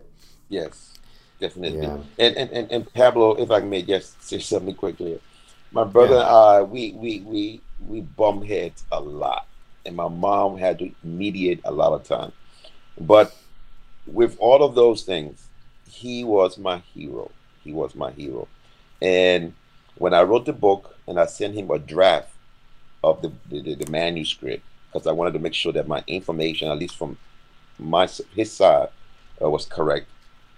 Yes, 0.48 0.98
definitely. 1.38 1.82
Yeah. 1.82 1.98
And, 2.18 2.36
and 2.36 2.50
and 2.50 2.72
and 2.72 2.92
Pablo, 2.94 3.34
if 3.34 3.50
I 3.50 3.60
may 3.60 3.82
just 3.82 4.22
say 4.22 4.38
something 4.38 4.74
quickly, 4.74 5.20
my 5.72 5.84
brother 5.84 6.16
yeah. 6.16 6.20
and 6.20 6.28
I, 6.28 6.62
we 6.62 6.92
we 6.92 7.20
we 7.20 7.60
we 7.86 8.00
bump 8.00 8.44
heads 8.44 8.84
a 8.92 9.00
lot, 9.00 9.46
and 9.86 9.96
my 9.96 10.08
mom 10.08 10.58
had 10.58 10.78
to 10.80 10.90
mediate 11.02 11.60
a 11.64 11.72
lot 11.72 11.92
of 11.92 12.04
time. 12.04 12.32
But 12.98 13.34
with 14.06 14.36
all 14.38 14.62
of 14.62 14.74
those 14.74 15.02
things, 15.02 15.46
he 15.88 16.24
was 16.24 16.58
my 16.58 16.78
hero. 16.94 17.30
He 17.62 17.72
was 17.72 17.94
my 17.94 18.10
hero. 18.12 18.48
And 19.00 19.54
when 19.96 20.14
I 20.14 20.22
wrote 20.22 20.46
the 20.46 20.52
book 20.52 20.96
and 21.06 21.18
I 21.18 21.26
sent 21.26 21.54
him 21.54 21.70
a 21.70 21.78
draft 21.78 22.30
of 23.02 23.22
the, 23.22 23.32
the, 23.48 23.74
the 23.74 23.90
manuscript, 23.90 24.62
because 24.86 25.06
I 25.06 25.12
wanted 25.12 25.32
to 25.34 25.38
make 25.38 25.54
sure 25.54 25.72
that 25.72 25.88
my 25.88 26.02
information, 26.06 26.70
at 26.70 26.78
least 26.78 26.96
from 26.96 27.16
my 27.78 28.08
his 28.34 28.52
side, 28.52 28.88
uh, 29.42 29.48
was 29.48 29.66
correct. 29.66 30.06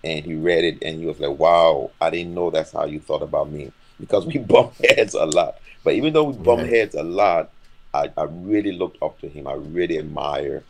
And 0.04 0.24
he 0.24 0.34
read 0.34 0.64
it 0.64 0.82
and 0.82 0.98
he 0.98 1.06
was 1.06 1.20
like, 1.20 1.38
wow, 1.38 1.90
I 2.00 2.10
didn't 2.10 2.34
know 2.34 2.50
that's 2.50 2.72
how 2.72 2.86
you 2.86 2.98
thought 2.98 3.22
about 3.22 3.50
me. 3.50 3.70
Because 4.00 4.26
we 4.26 4.38
bump 4.38 4.74
heads 4.76 5.14
a 5.14 5.26
lot. 5.26 5.58
But 5.84 5.94
even 5.94 6.12
though 6.12 6.24
we 6.24 6.36
bump 6.42 6.62
heads 6.62 6.94
a 6.94 7.02
lot, 7.02 7.50
I, 7.94 8.10
I 8.16 8.24
really 8.24 8.72
looked 8.72 9.02
up 9.02 9.20
to 9.20 9.28
him. 9.28 9.46
I 9.46 9.52
really 9.52 9.98
admire 9.98 10.64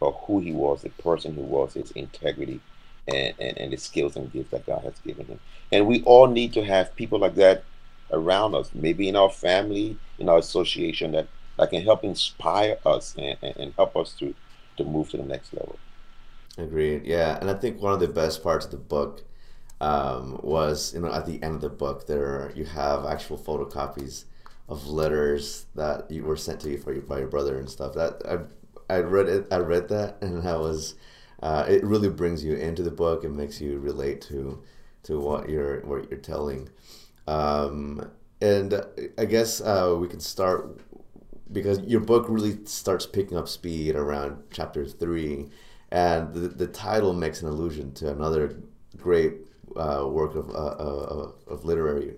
uh, 0.00 0.10
who 0.10 0.40
he 0.40 0.52
was, 0.52 0.82
the 0.82 0.90
person 0.90 1.34
he 1.34 1.42
was, 1.42 1.74
his 1.74 1.90
integrity, 1.92 2.60
and, 3.08 3.34
and, 3.38 3.58
and 3.58 3.72
the 3.72 3.76
skills 3.76 4.16
and 4.16 4.32
gifts 4.32 4.50
that 4.50 4.66
God 4.66 4.82
has 4.82 4.98
given 5.04 5.26
him. 5.26 5.40
And 5.72 5.86
we 5.86 6.02
all 6.02 6.26
need 6.26 6.52
to 6.54 6.64
have 6.64 6.94
people 6.96 7.18
like 7.18 7.34
that 7.36 7.64
around 8.10 8.54
us, 8.54 8.70
maybe 8.74 9.08
in 9.08 9.16
our 9.16 9.30
family, 9.30 9.96
in 10.18 10.28
our 10.28 10.38
association, 10.38 11.12
that, 11.12 11.28
that 11.58 11.70
can 11.70 11.82
help 11.82 12.04
inspire 12.04 12.78
us 12.86 13.14
and, 13.18 13.36
and, 13.42 13.72
help 13.74 13.96
us 13.96 14.12
to, 14.18 14.34
to 14.76 14.84
move 14.84 15.10
to 15.10 15.16
the 15.16 15.24
next 15.24 15.52
level. 15.52 15.78
Agreed. 16.56 17.04
Yeah, 17.04 17.38
and 17.40 17.50
I 17.50 17.54
think 17.54 17.80
one 17.80 17.92
of 17.92 18.00
the 18.00 18.08
best 18.08 18.42
parts 18.42 18.64
of 18.64 18.70
the 18.70 18.78
book 18.78 19.22
um, 19.80 20.40
was, 20.42 20.94
you 20.94 21.00
know, 21.00 21.12
at 21.12 21.26
the 21.26 21.42
end 21.42 21.56
of 21.56 21.60
the 21.60 21.68
book, 21.68 22.06
there 22.06 22.52
you 22.54 22.64
have 22.64 23.04
actual 23.04 23.38
photocopies 23.38 24.24
of 24.68 24.86
letters 24.86 25.66
that 25.74 26.10
you 26.10 26.24
were 26.24 26.36
sent 26.36 26.60
to 26.60 26.70
you 26.70 26.78
for 26.78 26.92
you 26.92 27.00
by 27.00 27.18
your 27.18 27.28
brother 27.28 27.58
and 27.58 27.70
stuff. 27.70 27.94
That 27.94 28.22
I 28.28 28.38
I 28.92 28.98
read 29.00 29.28
it. 29.28 29.46
I 29.50 29.58
read 29.58 29.88
that, 29.88 30.16
and 30.20 30.46
I 30.46 30.56
was 30.56 30.94
uh, 31.42 31.64
it. 31.68 31.84
Really 31.84 32.08
brings 32.08 32.44
you 32.44 32.54
into 32.54 32.82
the 32.82 32.90
book 32.90 33.24
and 33.24 33.36
makes 33.36 33.60
you 33.60 33.78
relate 33.78 34.20
to 34.22 34.62
to 35.04 35.20
what 35.20 35.48
you're 35.48 35.80
what 35.80 36.10
you're 36.10 36.20
telling. 36.20 36.68
Um, 37.26 38.10
and 38.40 38.80
I 39.18 39.24
guess 39.24 39.60
uh, 39.60 39.96
we 39.98 40.08
can 40.08 40.20
start 40.20 40.80
because 41.50 41.80
your 41.80 42.00
book 42.00 42.26
really 42.28 42.64
starts 42.64 43.06
picking 43.06 43.36
up 43.36 43.48
speed 43.48 43.96
around 43.96 44.42
chapter 44.50 44.86
three, 44.86 45.48
and 45.90 46.32
the, 46.32 46.48
the 46.48 46.66
title 46.66 47.12
makes 47.12 47.42
an 47.42 47.48
allusion 47.48 47.92
to 47.94 48.10
another 48.10 48.60
great 48.96 49.34
uh, 49.76 50.06
work 50.08 50.34
of, 50.34 50.50
uh, 50.50 50.52
uh 50.52 51.32
of 51.46 51.64
literary 51.64 52.14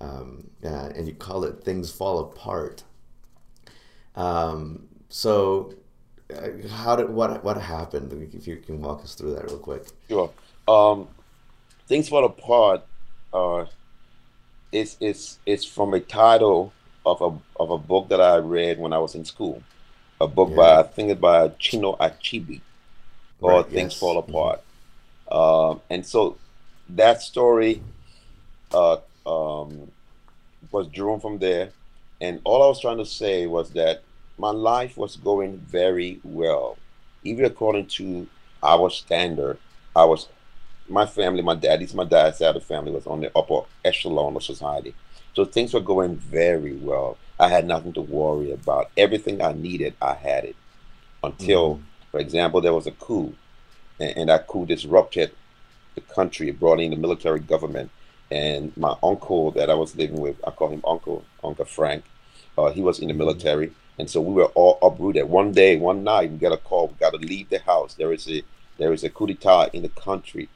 um, 0.00 0.50
uh, 0.64 0.90
and 0.94 1.06
you 1.06 1.14
call 1.14 1.44
it 1.44 1.64
"Things 1.64 1.90
Fall 1.90 2.18
Apart." 2.20 2.84
Um, 4.14 4.88
so, 5.08 5.74
how 6.70 6.96
did 6.96 7.08
what 7.08 7.42
what 7.42 7.56
happened? 7.56 8.12
If 8.34 8.46
you 8.46 8.56
can 8.56 8.80
walk 8.80 9.02
us 9.02 9.14
through 9.14 9.34
that 9.34 9.44
real 9.44 9.58
quick. 9.58 9.84
Sure. 10.08 10.30
Um, 10.66 11.08
"Things 11.86 12.08
Fall 12.08 12.24
Apart" 12.24 12.84
uh, 13.32 13.64
is 14.72 14.96
is 15.00 15.38
is 15.46 15.64
from 15.64 15.94
a 15.94 16.00
title 16.00 16.72
of 17.06 17.22
a 17.22 17.62
of 17.62 17.70
a 17.70 17.78
book 17.78 18.08
that 18.08 18.20
I 18.20 18.36
read 18.36 18.78
when 18.78 18.92
I 18.92 18.98
was 18.98 19.14
in 19.14 19.24
school. 19.24 19.62
A 20.20 20.28
book 20.28 20.50
yeah. 20.50 20.56
by 20.56 20.80
I 20.80 20.82
think 20.82 21.10
it's 21.10 21.20
by 21.20 21.48
Chinua 21.48 21.98
Achebe, 21.98 22.60
called 23.40 23.64
right, 23.64 23.72
"Things 23.72 23.92
yes. 23.92 24.00
Fall 24.00 24.20
mm-hmm. 24.20 24.30
Apart." 24.30 24.60
Mm-hmm. 25.30 25.38
Um, 25.38 25.80
and 25.90 26.04
so 26.06 26.36
that 26.90 27.22
story 27.22 27.82
uh, 28.72 28.98
um, 29.26 29.90
was 30.70 30.86
drawn 30.88 31.20
from 31.20 31.38
there. 31.38 31.70
And 32.20 32.40
all 32.44 32.62
I 32.62 32.66
was 32.66 32.80
trying 32.80 32.98
to 32.98 33.06
say 33.06 33.46
was 33.46 33.70
that 33.70 34.02
my 34.38 34.50
life 34.50 34.96
was 34.96 35.16
going 35.16 35.58
very 35.58 36.20
well. 36.22 36.78
Even 37.24 37.44
according 37.44 37.86
to 37.86 38.26
our 38.62 38.88
standard, 38.90 39.58
I 39.94 40.04
was 40.04 40.28
my 40.88 41.04
family, 41.04 41.42
my 41.42 41.54
daddy's 41.54 41.94
my 41.94 42.04
dad's 42.04 42.38
side 42.38 42.48
of 42.48 42.54
the 42.54 42.60
family 42.60 42.90
was 42.90 43.06
on 43.06 43.20
the 43.20 43.30
upper 43.36 43.62
echelon 43.84 44.36
of 44.36 44.42
society. 44.42 44.94
So 45.34 45.44
things 45.44 45.74
were 45.74 45.80
going 45.80 46.16
very 46.16 46.74
well. 46.76 47.18
I 47.38 47.48
had 47.48 47.66
nothing 47.66 47.92
to 47.92 48.00
worry 48.00 48.50
about. 48.50 48.90
Everything 48.96 49.42
I 49.42 49.52
needed, 49.52 49.94
I 50.00 50.14
had 50.14 50.44
it. 50.44 50.56
Until, 51.22 51.74
mm-hmm. 51.74 51.82
for 52.10 52.20
example, 52.20 52.60
there 52.60 52.72
was 52.72 52.86
a 52.86 52.92
coup, 52.92 53.34
and, 54.00 54.16
and 54.16 54.28
that 54.28 54.46
coup 54.46 54.66
disrupted 54.66 55.32
the 55.94 56.00
country, 56.00 56.50
brought 56.50 56.80
in 56.80 56.90
the 56.90 56.96
military 56.96 57.40
government, 57.40 57.90
and 58.30 58.76
my 58.76 58.94
uncle 59.02 59.50
that 59.52 59.70
I 59.70 59.74
was 59.74 59.96
living 59.96 60.20
with, 60.20 60.36
I 60.46 60.50
call 60.50 60.70
him 60.70 60.82
Uncle, 60.86 61.24
Uncle 61.42 61.64
Frank. 61.64 62.04
Uh, 62.56 62.70
he 62.70 62.82
was 62.82 62.98
in 62.98 63.08
the 63.08 63.14
mm-hmm. 63.14 63.72
And 63.98 64.08
so 64.08 64.20
we 64.20 64.34
were 64.34 64.46
all 64.54 64.78
uprooted. 64.82 65.28
One 65.28 65.52
day, 65.52 65.76
one 65.76 66.04
night, 66.04 66.30
we 66.30 66.38
got 66.38 66.52
a 66.52 66.56
call. 66.56 66.88
We 66.88 66.94
got 66.94 67.10
to 67.10 67.18
leave 67.18 67.48
the 67.48 67.58
house. 67.58 67.94
There 67.94 68.12
is 68.12 68.28
a 68.28 68.42
there 68.78 68.92
is 68.92 69.04
a 69.04 69.10
coup 69.10 69.26
d'état 69.26 69.74
in 69.74 69.82
the 69.82 69.88
country, 69.88 70.48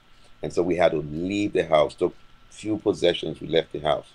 and 0.42 0.52
so 0.52 0.62
we 0.62 0.76
had 0.76 0.92
to 0.92 0.98
leave 0.98 1.52
the 1.52 1.64
house. 1.64 1.94
Took 1.94 2.14
few 2.50 2.78
possessions. 2.78 3.40
We 3.40 3.48
left 3.48 3.72
the 3.72 3.80
house, 3.80 4.06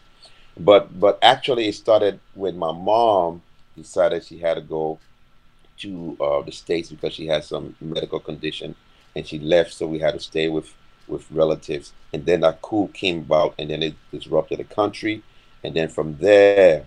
but 0.57 0.99
but 0.99 1.19
actually, 1.21 1.67
it 1.67 1.75
started 1.75 2.19
when 2.35 2.57
my 2.57 2.71
mom 2.71 3.41
decided 3.75 4.23
she 4.23 4.37
had 4.39 4.55
to 4.55 4.61
go 4.61 4.99
to 5.77 6.17
uh, 6.19 6.41
the 6.41 6.51
states 6.51 6.89
because 6.89 7.13
she 7.13 7.27
had 7.27 7.43
some 7.43 7.75
medical 7.81 8.19
condition, 8.19 8.75
and 9.15 9.27
she 9.27 9.39
left. 9.39 9.73
So 9.73 9.87
we 9.87 9.99
had 9.99 10.13
to 10.13 10.19
stay 10.19 10.47
with 10.47 10.73
with 11.07 11.29
relatives. 11.31 11.93
And 12.13 12.25
then 12.25 12.41
that 12.41 12.61
coup 12.61 12.89
came 12.93 13.19
about 13.19 13.55
and 13.57 13.69
then 13.69 13.83
it 13.83 13.95
disrupted 14.11 14.59
the 14.59 14.63
country. 14.63 15.23
And 15.63 15.73
then 15.73 15.89
from 15.89 16.17
there, 16.17 16.85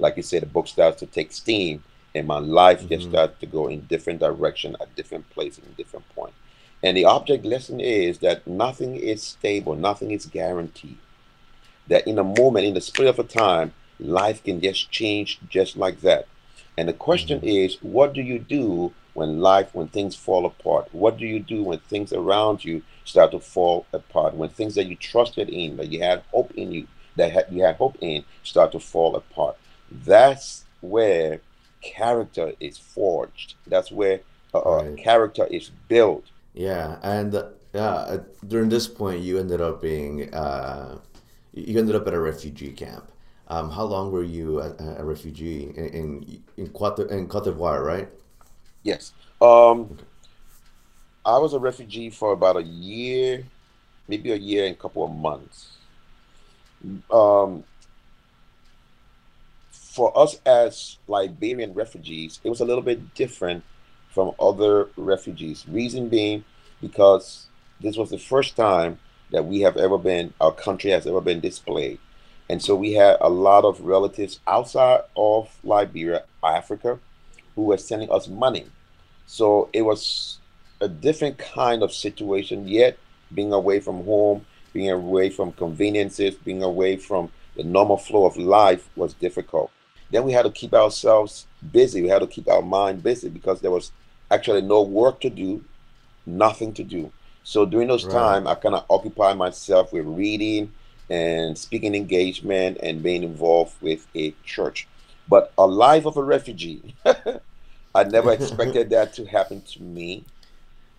like 0.00 0.16
you 0.16 0.22
said, 0.22 0.42
the 0.42 0.46
book 0.46 0.66
starts 0.66 0.98
to 1.00 1.06
take 1.06 1.32
steam 1.32 1.82
and 2.14 2.26
my 2.26 2.38
life 2.38 2.80
mm-hmm. 2.80 2.88
just 2.88 3.08
starts 3.08 3.38
to 3.40 3.46
go 3.46 3.68
in 3.68 3.80
different 3.82 4.20
direction 4.20 4.76
at 4.80 4.94
different 4.96 5.28
places 5.30 5.64
and 5.64 5.76
different 5.76 6.08
point. 6.14 6.34
And 6.82 6.96
the 6.96 7.04
object 7.04 7.44
lesson 7.44 7.80
is 7.80 8.18
that 8.18 8.46
nothing 8.46 8.96
is 8.96 9.22
stable, 9.22 9.76
nothing 9.76 10.10
is 10.10 10.26
guaranteed. 10.26 10.98
That 11.88 12.06
in 12.06 12.18
a 12.18 12.24
moment, 12.24 12.66
in 12.66 12.74
the 12.74 12.80
split 12.80 13.08
of 13.08 13.18
a 13.18 13.24
time, 13.24 13.74
life 13.98 14.42
can 14.42 14.60
just 14.60 14.90
change 14.90 15.38
just 15.48 15.76
like 15.76 16.00
that. 16.00 16.26
And 16.76 16.88
the 16.88 16.94
question 16.94 17.38
mm-hmm. 17.38 17.48
is, 17.48 17.76
what 17.82 18.14
do 18.14 18.22
you 18.22 18.38
do 18.38 18.92
when 19.12 19.40
life, 19.40 19.74
when 19.74 19.88
things 19.88 20.16
fall 20.16 20.46
apart? 20.46 20.88
What 20.92 21.18
do 21.18 21.26
you 21.26 21.40
do 21.40 21.62
when 21.62 21.78
things 21.80 22.12
around 22.12 22.64
you 22.64 22.82
start 23.04 23.32
to 23.32 23.40
fall 23.40 23.86
apart? 23.92 24.34
When 24.34 24.48
things 24.48 24.74
that 24.76 24.86
you 24.86 24.96
trusted 24.96 25.48
in, 25.48 25.76
that 25.76 25.90
you 25.90 26.00
had 26.00 26.22
hope 26.32 26.52
in 26.52 26.72
you, 26.72 26.86
that 27.16 27.52
you 27.52 27.64
had 27.64 27.76
hope 27.76 27.98
in, 28.00 28.24
start 28.42 28.72
to 28.72 28.80
fall 28.80 29.16
apart. 29.16 29.56
That's 29.90 30.64
where 30.80 31.40
character 31.82 32.52
is 32.60 32.78
forged. 32.78 33.54
That's 33.66 33.90
where 33.90 34.20
uh, 34.54 34.60
right. 34.60 34.96
character 34.96 35.46
is 35.46 35.70
built. 35.88 36.24
Yeah, 36.54 36.98
and 37.02 37.34
uh, 37.34 37.48
yeah, 37.74 38.18
during 38.46 38.68
this 38.68 38.88
point, 38.88 39.20
you 39.20 39.38
ended 39.38 39.60
up 39.60 39.80
being 39.80 40.32
uh, 40.34 40.98
you 41.54 41.78
ended 41.78 41.94
up 41.94 42.06
at 42.06 42.14
a 42.14 42.20
refugee 42.20 42.72
camp. 42.72 43.10
Um, 43.48 43.70
how 43.70 43.84
long 43.84 44.12
were 44.12 44.22
you 44.22 44.60
a, 44.60 44.74
a 44.98 45.04
refugee 45.04 45.72
in 45.76 45.86
in 45.88 46.42
in 46.56 46.68
Cote, 46.68 47.10
in 47.10 47.26
Cote 47.28 47.44
d'Ivoire, 47.44 47.84
right? 47.84 48.08
Yes. 48.82 49.12
Um, 49.40 49.90
okay. 49.92 50.04
I 51.24 51.38
was 51.38 51.52
a 51.52 51.58
refugee 51.58 52.10
for 52.10 52.32
about 52.32 52.56
a 52.56 52.62
year, 52.62 53.44
maybe 54.08 54.32
a 54.32 54.36
year 54.36 54.66
and 54.66 54.74
a 54.74 54.78
couple 54.78 55.04
of 55.04 55.12
months. 55.12 55.72
Um, 57.10 57.64
for 60.00 60.18
us 60.18 60.40
as 60.46 60.96
Liberian 61.08 61.74
refugees, 61.74 62.40
it 62.42 62.48
was 62.48 62.62
a 62.62 62.64
little 62.64 62.82
bit 62.82 63.14
different 63.14 63.62
from 64.08 64.32
other 64.40 64.88
refugees. 64.96 65.66
Reason 65.68 66.08
being 66.08 66.42
because 66.80 67.48
this 67.82 67.98
was 67.98 68.08
the 68.08 68.16
first 68.16 68.56
time 68.56 68.98
that 69.30 69.44
we 69.44 69.60
have 69.60 69.76
ever 69.76 69.98
been, 69.98 70.32
our 70.40 70.52
country 70.52 70.90
has 70.90 71.06
ever 71.06 71.20
been 71.20 71.38
displayed. 71.40 71.98
And 72.48 72.62
so 72.62 72.74
we 72.74 72.94
had 72.94 73.18
a 73.20 73.28
lot 73.28 73.66
of 73.66 73.82
relatives 73.82 74.40
outside 74.46 75.02
of 75.18 75.50
Liberia, 75.62 76.24
Africa, 76.42 76.98
who 77.54 77.64
were 77.64 77.76
sending 77.76 78.10
us 78.10 78.26
money. 78.26 78.64
So 79.26 79.68
it 79.74 79.82
was 79.82 80.38
a 80.80 80.88
different 80.88 81.36
kind 81.36 81.82
of 81.82 81.92
situation, 81.92 82.66
yet 82.66 82.96
being 83.34 83.52
away 83.52 83.80
from 83.80 84.02
home, 84.06 84.46
being 84.72 84.90
away 84.90 85.28
from 85.28 85.52
conveniences, 85.52 86.36
being 86.36 86.62
away 86.62 86.96
from 86.96 87.30
the 87.54 87.64
normal 87.64 87.98
flow 87.98 88.24
of 88.24 88.38
life 88.38 88.88
was 88.96 89.12
difficult. 89.12 89.70
Then 90.10 90.24
we 90.24 90.32
had 90.32 90.42
to 90.42 90.50
keep 90.50 90.74
ourselves 90.74 91.46
busy. 91.72 92.02
We 92.02 92.08
had 92.08 92.20
to 92.20 92.26
keep 92.26 92.48
our 92.48 92.62
mind 92.62 93.02
busy 93.02 93.28
because 93.28 93.60
there 93.60 93.70
was 93.70 93.92
actually 94.30 94.62
no 94.62 94.82
work 94.82 95.20
to 95.20 95.30
do, 95.30 95.64
nothing 96.26 96.72
to 96.74 96.84
do. 96.84 97.12
So 97.44 97.64
during 97.66 97.88
those 97.88 98.04
right. 98.04 98.12
time, 98.12 98.46
I 98.46 98.54
kind 98.54 98.74
of 98.74 98.84
occupy 98.90 99.34
myself 99.34 99.92
with 99.92 100.06
reading 100.06 100.72
and 101.08 101.56
speaking 101.56 101.94
engagement 101.94 102.78
and 102.82 103.02
being 103.02 103.22
involved 103.22 103.74
with 103.80 104.06
a 104.14 104.34
church. 104.44 104.86
But 105.28 105.52
a 105.58 105.66
life 105.66 106.06
of 106.06 106.16
a 106.16 106.22
refugee, 106.22 106.94
I 107.94 108.04
never 108.04 108.32
expected 108.32 108.90
that 108.90 109.14
to 109.14 109.24
happen 109.24 109.62
to 109.62 109.82
me. 109.82 110.24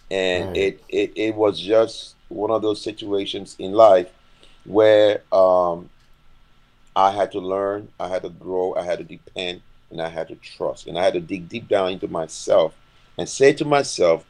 And 0.10 0.50
right. 0.50 0.58
it, 0.58 0.84
it, 0.90 1.12
it 1.16 1.36
was 1.36 1.60
just 1.60 2.16
one 2.28 2.52
of 2.52 2.62
those 2.62 2.82
situations 2.82 3.56
in 3.60 3.72
life 3.72 4.10
where 4.66 5.24
um, 5.32 5.90
I 6.96 7.12
had 7.12 7.32
to 7.34 7.40
learn, 7.40 7.90
I 8.00 8.08
had 8.08 8.24
to 8.24 8.30
grow, 8.30 8.76
I 8.76 8.84
had 8.84 9.00
to 9.00 9.04
depend, 9.04 9.62
and 9.90 10.02
I 10.02 10.10
had 10.10 10.28
to 10.30 10.36
trust. 10.36 10.88
And 10.88 10.98
I 10.98 11.04
had 11.04 11.14
to 11.14 11.22
dig 11.22 11.50
deep 11.50 11.68
down 11.68 11.92
into 11.92 12.08
myself 12.08 12.76
and 13.18 13.28
say 13.28 13.54
to 13.54 13.66
myself 13.66 14.26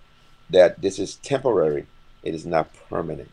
that 0.50 0.82
this 0.82 1.00
is 1.00 1.16
temporary, 1.16 1.86
it 2.24 2.36
is 2.36 2.46
not 2.46 2.74
permanent. 2.90 3.30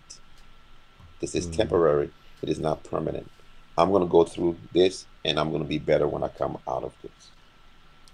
This 1.21 1.35
is 1.35 1.47
mm-hmm. 1.47 1.57
temporary, 1.57 2.11
it 2.43 2.49
is 2.49 2.59
not 2.59 2.85
permanent. 2.85 3.31
I'm 3.77 3.91
going 3.91 4.03
to 4.03 4.09
go 4.09 4.25
through 4.25 4.57
this 4.73 5.07
and 5.25 5.39
I'm 5.39 5.51
going 5.51 5.63
to 5.63 5.69
be 5.69 5.79
better 5.79 6.09
when 6.09 6.23
I 6.23 6.29
come 6.29 6.59
out 6.67 6.85
of 6.85 6.93
this. 7.03 7.31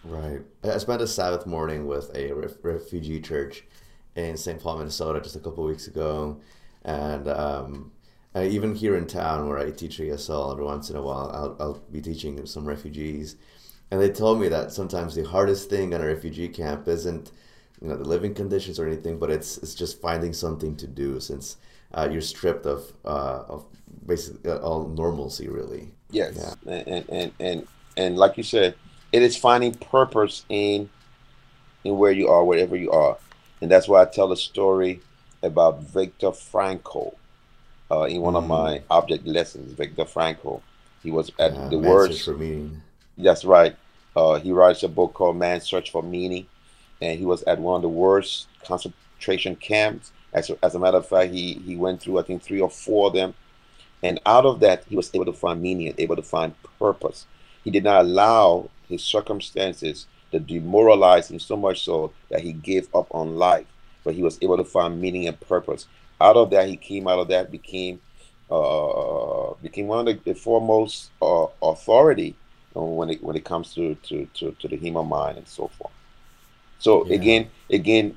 Right. 0.05 0.41
I 0.63 0.79
spent 0.79 1.01
a 1.01 1.07
Sabbath 1.07 1.47
morning 1.47 1.87
with 1.87 2.15
a 2.15 2.33
ref- 2.33 2.63
refugee 2.63 3.21
church 3.21 3.65
in 4.17 4.37
St. 4.37 4.61
Paul, 4.61 4.79
Minnesota, 4.79 5.21
just 5.21 5.37
a 5.37 5.41
couple 5.41 5.65
weeks 5.65 5.87
ago, 5.87 6.39
and 6.85 7.27
um, 7.29 7.91
even 8.43 8.75
here 8.75 8.97
in 8.97 9.07
town 9.07 9.49
where 9.49 9.59
I 9.59 9.71
teach 9.71 9.99
ESL, 9.99 10.53
every 10.53 10.65
once 10.65 10.91
in 10.91 10.97
a 10.97 11.03
while 11.03 11.31
I'll, 11.33 11.57
I'll 11.61 11.83
be 11.93 12.01
teaching 12.01 12.45
some 12.47 12.65
refugees, 12.65 13.37
and 13.91 14.01
they 14.01 14.11
told 14.11 14.41
me 14.41 14.49
that 14.49 14.73
sometimes 14.73 15.15
the 15.15 15.23
hardest 15.25 15.71
thing 15.71 15.93
in 15.93 16.01
a 16.01 16.07
refugee 16.07 16.49
camp 16.49 16.89
isn't 16.89 17.31
you 17.81 17.89
know 17.89 17.97
the 17.97 18.05
living 18.05 18.35
conditions 18.35 18.81
or 18.81 18.87
anything, 18.87 19.19
but 19.19 19.31
it's 19.31 19.59
it's 19.59 19.75
just 19.75 20.01
finding 20.01 20.33
something 20.33 20.77
to 20.77 20.87
do 20.87 21.21
since 21.21 21.59
uh, 21.93 22.09
you're 22.11 22.21
stripped 22.21 22.67
of 22.67 22.93
uh, 23.05 23.45
of 23.49 23.67
basically 24.07 24.51
all 24.51 24.89
normalcy, 24.89 25.49
really. 25.49 25.93
Yes, 26.11 26.57
yeah. 26.67 26.73
and, 26.87 27.09
and 27.09 27.33
and 27.39 27.69
and 27.97 28.17
like 28.17 28.37
you 28.37 28.43
said, 28.43 28.75
it 29.13 29.23
is 29.23 29.37
finding 29.37 29.75
purpose 29.75 30.45
in 30.49 30.91
in 31.85 31.99
where 31.99 32.13
you 32.13 32.29
are, 32.29 32.45
wherever 32.45 32.77
you 32.77 32.91
are. 32.91 33.17
And 33.61 33.71
that's 33.71 33.87
why 33.87 34.03
I 34.03 34.07
tell 34.07 34.33
a 34.33 34.37
story 34.37 35.01
about 35.43 35.83
Viktor 35.83 36.31
Frankl 36.31 37.15
uh, 37.91 38.03
in 38.03 38.21
one 38.21 38.35
mm. 38.35 38.39
of 38.39 38.47
my 38.47 38.83
object 38.91 39.27
lessons. 39.27 39.73
Viktor 39.73 40.05
Frankl, 40.05 40.63
he 41.03 41.11
was 41.11 41.31
at 41.39 41.55
yeah, 41.55 41.69
the 41.69 41.79
worst. 41.79 42.25
for 42.25 42.35
meaning. 42.35 42.81
That's 43.17 43.45
right. 43.45 43.77
Uh, 44.17 44.39
he 44.39 44.53
writes 44.53 44.83
a 44.83 44.89
book 44.89 45.15
called 45.15 45.37
Man's 45.37 45.65
Search 45.65 45.91
for 45.91 46.03
Meaning, 46.03 46.47
and 47.01 47.19
he 47.19 47.25
was 47.25 47.43
at 47.45 47.59
one 47.59 47.77
of 47.77 47.83
the 47.83 47.89
worst 47.89 48.49
concentration 48.65 49.57
camps. 49.57 50.13
As, 50.33 50.51
as 50.63 50.75
a 50.75 50.79
matter 50.79 50.99
of 50.99 51.07
fact, 51.07 51.33
he, 51.33 51.55
he 51.55 51.77
went 51.77 52.01
through, 52.01 52.19
I 52.19 52.23
think, 52.23 52.43
three 52.43 52.61
or 52.61 52.71
four 52.71 53.09
of 53.09 53.13
them. 53.13 53.35
And 54.03 54.21
out 54.27 54.45
of 54.45 54.61
that, 54.61 54.85
he 54.89 54.97
was 54.97 55.11
able 55.15 55.25
to 55.27 55.33
find 55.33 55.63
meaning 55.63 55.89
and 55.89 55.99
able 55.99 56.17
to 56.17 56.23
find 56.23 56.55
purpose. 56.79 57.27
He 57.63 57.71
did 57.71 57.85
not 57.85 58.05
allow 58.05 58.69
his 58.89 59.03
circumstances 59.03 60.07
to 60.31 60.41
demoralize 60.41 61.31
him 61.31 61.39
so 61.39 61.57
much 61.57 61.85
so 61.85 62.13
that 62.29 62.41
he 62.41 62.53
gave 62.53 62.93
up 62.95 63.07
on 63.13 63.37
life, 63.37 63.67
but 64.03 64.15
he 64.15 64.23
was 64.23 64.39
able 64.43 64.57
to 64.57 64.65
find 64.65 65.01
meaning 65.01 65.27
and 65.27 65.41
purpose. 65.41 65.87
Out 66.25 66.37
of 66.37 66.51
that, 66.51 66.69
he 66.69 66.77
came 66.77 67.07
out 67.07 67.19
of 67.19 67.29
that, 67.29 67.51
became 67.51 68.01
uh, 68.51 69.55
became 69.63 69.87
one 69.87 70.01
of 70.01 70.07
the, 70.07 70.33
the 70.33 70.35
foremost 70.35 71.11
uh, 71.21 71.47
authority 71.63 72.35
when 72.73 73.11
it 73.11 73.23
when 73.23 73.37
it 73.37 73.45
comes 73.45 73.75
to 73.75 73.95
to, 74.07 74.27
to, 74.35 74.53
to 74.53 74.69
the 74.69 74.77
human 74.77 75.07
mind 75.07 75.39
and 75.39 75.49
so 75.49 75.69
forth. 75.69 75.93
So 76.79 77.07
yeah. 77.07 77.15
again, 77.15 77.51
again, 77.71 78.17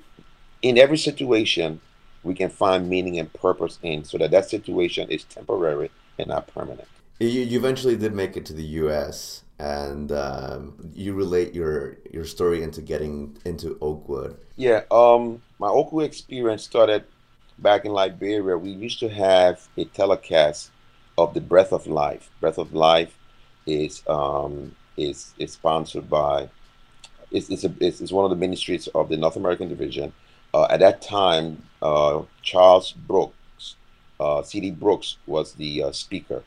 in 0.62 0.78
every 0.78 0.98
situation, 0.98 1.80
we 2.24 2.34
can 2.34 2.50
find 2.50 2.90
meaning 2.90 3.20
and 3.20 3.32
purpose 3.34 3.80
in, 3.84 4.04
so 4.04 4.18
that 4.18 4.32
that 4.32 4.50
situation 4.50 5.10
is 5.10 5.24
temporary 5.26 5.90
and 6.18 6.28
not 6.28 6.48
permanent. 6.48 6.88
You, 7.20 7.30
you 7.30 7.58
eventually 7.58 7.96
did 7.96 8.14
make 8.14 8.38
it 8.38 8.46
to 8.48 8.54
the 8.54 8.66
U.S 8.82 9.44
and 9.60 10.12
um, 10.12 10.92
you 10.94 11.14
relate 11.14 11.54
your 11.54 11.98
your 12.12 12.26
story 12.26 12.64
into 12.64 12.82
getting 12.82 13.38
into 13.46 13.78
Oakwood. 13.82 14.38
Yeah, 14.56 14.84
um, 14.92 15.42
my 15.60 15.68
Oakwood 15.68 16.06
experience 16.06 16.64
started 16.64 17.06
back 17.60 17.86
in 17.86 17.92
Liberia. 17.92 18.58
We 18.58 18.70
used 18.70 19.00
to 19.00 19.10
have 19.10 19.68
a 19.78 19.86
telecast 19.86 20.72
of 21.18 21.34
the 21.34 21.42
Breath 21.42 21.72
of 21.72 21.88
Life. 21.88 22.30
Breath 22.40 22.58
of 22.58 22.74
Life 22.74 23.18
is 23.66 24.04
um, 24.08 24.76
is 24.96 25.34
is 25.38 25.54
sponsored 25.54 26.10
by 26.10 26.50
it's 27.32 27.50
it's, 27.50 27.64
a, 27.64 27.74
it's, 27.80 28.02
it's 28.02 28.12
one 28.12 28.26
of 28.26 28.30
the 28.30 28.38
ministries 28.38 28.88
of 28.88 29.10
the 29.10 29.18
North 29.18 29.36
American 29.36 29.70
Division. 29.70 30.14
Uh, 30.54 30.68
at 30.70 30.80
that 30.80 31.02
time, 31.02 31.62
uh, 31.82 32.22
Charles 32.42 32.94
Brooks, 32.94 33.76
uh, 34.20 34.42
C.D. 34.42 34.72
Brooks 34.72 35.18
was 35.28 35.54
the 35.54 35.84
uh, 35.84 35.92
speaker 35.92 36.44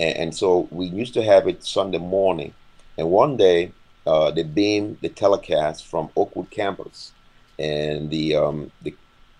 and, 0.00 0.16
and, 0.16 0.34
so 0.34 0.66
we 0.70 0.86
used 0.86 1.14
to 1.14 1.22
have 1.22 1.46
it 1.46 1.62
Sunday 1.62 1.98
morning. 1.98 2.54
And 2.96 3.10
one 3.10 3.36
day, 3.36 3.72
uh, 4.06 4.30
they 4.30 4.42
beamed 4.42 4.98
the 5.02 5.10
telecast 5.10 5.86
from 5.86 6.10
Oakwood 6.16 6.50
campus, 6.50 7.12
and 7.58 8.10
the 8.10 8.36
um, 8.36 8.72
the 8.82 8.94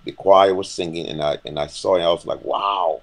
the 0.04 0.12
choir 0.12 0.54
was 0.54 0.70
singing, 0.70 1.06
and 1.06 1.22
I 1.22 1.38
and 1.44 1.58
I 1.58 1.66
saw 1.66 1.96
it. 1.96 2.02
I 2.02 2.10
was 2.10 2.26
like, 2.26 2.42
wow, 2.44 3.00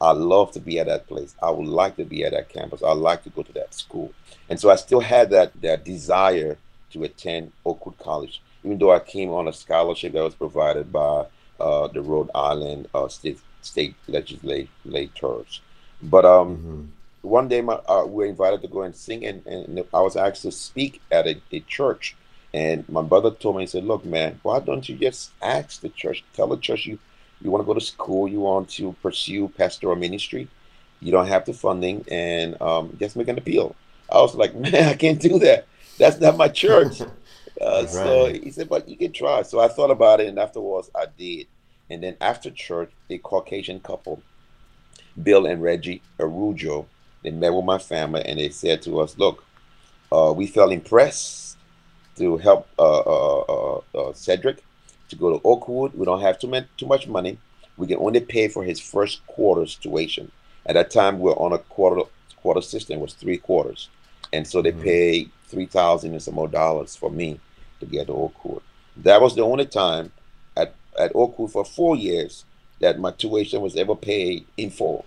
I 0.00 0.12
love 0.12 0.52
to 0.52 0.60
be 0.60 0.78
at 0.78 0.86
that 0.86 1.06
place. 1.06 1.34
I 1.42 1.50
would 1.50 1.66
like 1.66 1.96
to 1.96 2.04
be 2.04 2.24
at 2.24 2.32
that 2.32 2.48
campus. 2.48 2.82
I'd 2.82 2.92
like 2.92 3.22
to 3.24 3.30
go 3.30 3.42
to 3.42 3.52
that 3.54 3.74
school. 3.74 4.12
And 4.48 4.58
so 4.58 4.70
I 4.70 4.76
still 4.76 5.00
had 5.00 5.30
that 5.30 5.60
that 5.62 5.84
desire 5.84 6.58
to 6.92 7.04
attend 7.04 7.52
Oakwood 7.64 7.98
College, 7.98 8.40
even 8.64 8.78
though 8.78 8.92
I 8.92 9.00
came 9.00 9.30
on 9.30 9.48
a 9.48 9.52
scholarship 9.52 10.12
that 10.12 10.22
was 10.22 10.34
provided 10.34 10.92
by 10.92 11.26
uh, 11.58 11.88
the 11.88 12.02
Rhode 12.02 12.30
Island 12.34 12.88
uh, 12.94 13.08
state 13.08 13.40
state 13.62 13.94
legislators. 14.06 15.60
But 16.02 16.24
um, 16.24 16.56
mm-hmm 16.56 16.84
one 17.26 17.48
day 17.48 17.60
my, 17.60 17.74
uh, 17.74 18.04
we 18.06 18.24
were 18.24 18.26
invited 18.26 18.62
to 18.62 18.68
go 18.68 18.82
and 18.82 18.94
sing, 18.94 19.26
and, 19.26 19.44
and 19.46 19.84
I 19.92 20.00
was 20.00 20.16
asked 20.16 20.42
to 20.42 20.52
speak 20.52 21.02
at 21.10 21.26
a, 21.26 21.40
a 21.52 21.60
church. 21.60 22.16
And 22.54 22.88
my 22.88 23.02
brother 23.02 23.30
told 23.30 23.56
me, 23.56 23.62
he 23.62 23.66
said, 23.66 23.84
Look, 23.84 24.04
man, 24.04 24.40
why 24.42 24.60
don't 24.60 24.88
you 24.88 24.96
just 24.96 25.30
ask 25.42 25.80
the 25.80 25.88
church, 25.90 26.24
tell 26.32 26.46
the 26.46 26.56
church 26.56 26.86
you, 26.86 26.98
you 27.40 27.50
want 27.50 27.62
to 27.62 27.66
go 27.66 27.74
to 27.74 27.80
school, 27.80 28.28
you 28.28 28.40
want 28.40 28.70
to 28.70 28.92
pursue 29.02 29.48
pastoral 29.48 29.96
ministry, 29.96 30.48
you 31.00 31.12
don't 31.12 31.26
have 31.26 31.44
the 31.44 31.52
funding, 31.52 32.04
and 32.10 32.60
um, 32.62 32.96
just 32.98 33.16
make 33.16 33.28
an 33.28 33.38
appeal. 33.38 33.74
I 34.10 34.20
was 34.20 34.34
like, 34.34 34.54
Man, 34.56 34.74
I 34.74 34.94
can't 34.94 35.20
do 35.20 35.38
that. 35.40 35.66
That's 35.98 36.20
not 36.20 36.36
my 36.36 36.48
church. 36.48 37.00
uh, 37.00 37.06
right. 37.60 37.88
So 37.88 38.26
he 38.32 38.50
said, 38.50 38.68
But 38.68 38.88
you 38.88 38.96
can 38.96 39.12
try. 39.12 39.42
So 39.42 39.60
I 39.60 39.68
thought 39.68 39.90
about 39.90 40.20
it, 40.20 40.28
and 40.28 40.38
afterwards 40.38 40.90
I 40.94 41.06
did. 41.16 41.46
And 41.88 42.02
then 42.02 42.16
after 42.20 42.50
church, 42.50 42.90
a 43.10 43.18
Caucasian 43.18 43.80
couple, 43.80 44.20
Bill 45.22 45.46
and 45.46 45.62
Reggie 45.62 46.02
Arujo, 46.18 46.86
they 47.22 47.30
met 47.30 47.54
with 47.54 47.64
my 47.64 47.78
family 47.78 48.22
and 48.24 48.38
they 48.38 48.48
said 48.48 48.82
to 48.82 49.00
us, 49.00 49.16
"Look, 49.16 49.44
uh, 50.12 50.32
we 50.36 50.46
felt 50.46 50.72
impressed 50.72 51.45
to 52.16 52.36
help 52.38 52.68
uh, 52.78 53.00
uh, 53.00 53.80
uh, 53.94 54.12
Cedric 54.12 54.62
to 55.08 55.16
go 55.16 55.38
to 55.38 55.46
Oakwood. 55.46 55.94
We 55.94 56.04
don't 56.04 56.20
have 56.20 56.38
too 56.38 56.48
much 56.48 56.66
too 56.76 56.86
much 56.86 57.06
money. 57.06 57.38
We 57.76 57.86
can 57.86 57.98
only 57.98 58.20
pay 58.20 58.48
for 58.48 58.64
his 58.64 58.80
first 58.80 59.26
quarter 59.26 59.66
tuition. 59.66 60.30
At 60.64 60.74
that 60.74 60.90
time, 60.90 61.20
we 61.20 61.30
are 61.30 61.38
on 61.38 61.52
a 61.52 61.58
quarter 61.58 62.02
quarter 62.36 62.62
system. 62.62 62.98
It 62.98 63.02
was 63.02 63.14
three 63.14 63.38
quarters, 63.38 63.88
and 64.32 64.46
so 64.46 64.62
they 64.62 64.72
mm-hmm. 64.72 64.82
paid 64.82 65.30
three 65.48 65.66
thousand 65.66 66.12
and 66.12 66.22
some 66.22 66.34
more 66.34 66.48
dollars 66.48 66.96
for 66.96 67.10
me 67.10 67.40
to 67.80 67.86
get 67.86 68.06
to 68.06 68.12
Oakwood. 68.14 68.62
That 68.96 69.20
was 69.20 69.34
the 69.34 69.42
only 69.42 69.66
time 69.66 70.12
at 70.56 70.74
at 70.98 71.12
Oakwood 71.14 71.52
for 71.52 71.64
four 71.64 71.96
years 71.96 72.44
that 72.80 72.98
my 72.98 73.10
tuition 73.10 73.60
was 73.60 73.76
ever 73.76 73.94
paid 73.94 74.46
in 74.56 74.70
full. 74.70 75.06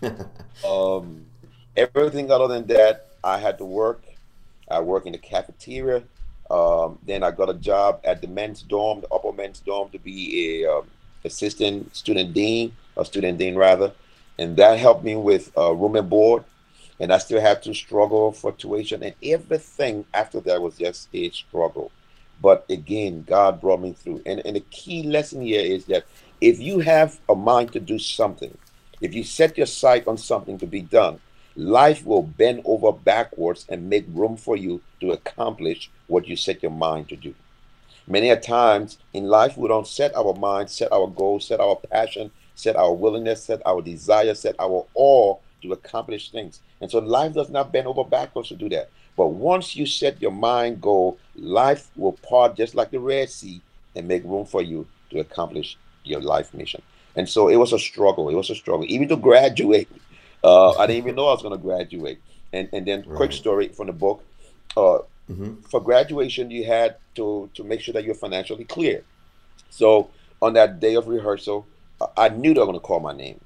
um, 0.66 1.26
everything 1.76 2.30
other 2.30 2.48
than 2.48 2.66
that, 2.66 3.08
I 3.22 3.38
had 3.38 3.58
to 3.58 3.64
work. 3.64 4.02
I 4.70 4.80
work 4.80 5.06
in 5.06 5.12
the 5.12 5.18
cafeteria. 5.18 6.02
Um, 6.50 6.98
then 7.04 7.22
I 7.22 7.30
got 7.30 7.50
a 7.50 7.54
job 7.54 8.00
at 8.04 8.22
the 8.22 8.28
men's 8.28 8.62
dorm, 8.62 9.00
the 9.02 9.08
upper 9.08 9.32
men's 9.32 9.60
dorm, 9.60 9.90
to 9.90 9.98
be 9.98 10.62
a 10.62 10.70
um, 10.70 10.86
assistant 11.24 11.94
student 11.94 12.32
dean, 12.32 12.74
a 12.96 13.04
student 13.04 13.38
dean 13.38 13.54
rather, 13.54 13.92
and 14.38 14.56
that 14.56 14.78
helped 14.78 15.04
me 15.04 15.16
with 15.16 15.52
uh, 15.56 15.72
room 15.72 15.96
and 15.96 16.08
board. 16.08 16.44
And 17.00 17.12
I 17.12 17.18
still 17.18 17.40
had 17.40 17.62
to 17.62 17.74
struggle 17.74 18.32
for 18.32 18.50
tuition, 18.52 19.02
and 19.02 19.14
everything 19.22 20.04
after 20.14 20.40
that 20.40 20.60
was 20.60 20.78
just 20.78 21.08
a 21.12 21.30
struggle. 21.30 21.92
But 22.40 22.64
again, 22.70 23.24
God 23.26 23.60
brought 23.60 23.80
me 23.80 23.92
through. 23.92 24.22
And, 24.26 24.44
and 24.44 24.56
the 24.56 24.60
key 24.60 25.04
lesson 25.04 25.42
here 25.42 25.60
is 25.60 25.84
that 25.86 26.06
if 26.40 26.60
you 26.60 26.80
have 26.80 27.20
a 27.28 27.34
mind 27.34 27.72
to 27.72 27.80
do 27.80 27.98
something, 27.98 28.56
if 29.00 29.14
you 29.14 29.22
set 29.22 29.56
your 29.56 29.66
sight 29.66 30.08
on 30.08 30.16
something 30.16 30.58
to 30.58 30.66
be 30.66 30.82
done, 30.82 31.20
life 31.58 32.06
will 32.06 32.22
bend 32.22 32.62
over 32.64 32.92
backwards 32.92 33.66
and 33.68 33.90
make 33.90 34.06
room 34.08 34.36
for 34.36 34.56
you 34.56 34.80
to 35.00 35.10
accomplish 35.10 35.90
what 36.06 36.28
you 36.28 36.36
set 36.36 36.62
your 36.62 36.70
mind 36.70 37.08
to 37.08 37.16
do. 37.16 37.34
Many 38.06 38.30
a 38.30 38.38
times 38.38 38.96
in 39.12 39.24
life, 39.24 39.58
we 39.58 39.66
don't 39.66 39.86
set 39.86 40.14
our 40.14 40.34
mind, 40.34 40.70
set 40.70 40.92
our 40.92 41.08
goals, 41.08 41.48
set 41.48 41.58
our 41.58 41.74
passion, 41.74 42.30
set 42.54 42.76
our 42.76 42.94
willingness, 42.94 43.42
set 43.42 43.60
our 43.66 43.82
desire, 43.82 44.34
set 44.34 44.54
our 44.60 44.86
all 44.94 45.42
to 45.62 45.72
accomplish 45.72 46.30
things. 46.30 46.60
And 46.80 46.90
so 46.90 47.00
life 47.00 47.34
does 47.34 47.50
not 47.50 47.72
bend 47.72 47.88
over 47.88 48.04
backwards 48.04 48.50
to 48.50 48.54
do 48.54 48.68
that. 48.68 48.90
But 49.16 49.30
once 49.30 49.74
you 49.74 49.84
set 49.84 50.22
your 50.22 50.30
mind 50.30 50.80
goal, 50.80 51.18
life 51.34 51.90
will 51.96 52.12
part 52.12 52.56
just 52.56 52.76
like 52.76 52.92
the 52.92 53.00
Red 53.00 53.30
Sea 53.30 53.60
and 53.96 54.06
make 54.06 54.22
room 54.22 54.46
for 54.46 54.62
you 54.62 54.86
to 55.10 55.18
accomplish 55.18 55.76
your 56.04 56.20
life 56.20 56.54
mission. 56.54 56.82
And 57.16 57.28
so 57.28 57.48
it 57.48 57.56
was 57.56 57.72
a 57.72 57.80
struggle. 57.80 58.28
It 58.28 58.36
was 58.36 58.48
a 58.48 58.54
struggle. 58.54 58.86
Even 58.88 59.08
to 59.08 59.16
graduate, 59.16 59.88
uh, 60.44 60.70
I 60.72 60.86
didn't 60.86 61.04
even 61.04 61.16
know 61.16 61.28
I 61.28 61.32
was 61.32 61.42
going 61.42 61.56
to 61.56 61.62
graduate. 61.62 62.20
And 62.52 62.68
and 62.72 62.86
then 62.86 63.04
right. 63.06 63.16
quick 63.16 63.32
story 63.32 63.68
from 63.68 63.88
the 63.88 63.92
book. 63.92 64.24
Uh, 64.76 65.00
mm-hmm. 65.30 65.60
For 65.70 65.80
graduation, 65.80 66.50
you 66.50 66.64
had 66.64 66.96
to 67.16 67.50
to 67.54 67.64
make 67.64 67.80
sure 67.80 67.92
that 67.92 68.04
you're 68.04 68.14
financially 68.14 68.64
clear. 68.64 69.04
So 69.70 70.10
on 70.40 70.54
that 70.54 70.80
day 70.80 70.94
of 70.94 71.08
rehearsal, 71.08 71.66
I 72.16 72.28
knew 72.28 72.54
they 72.54 72.60
were 72.60 72.66
going 72.66 72.78
to 72.78 72.80
call 72.80 73.00
my 73.00 73.12
name, 73.12 73.40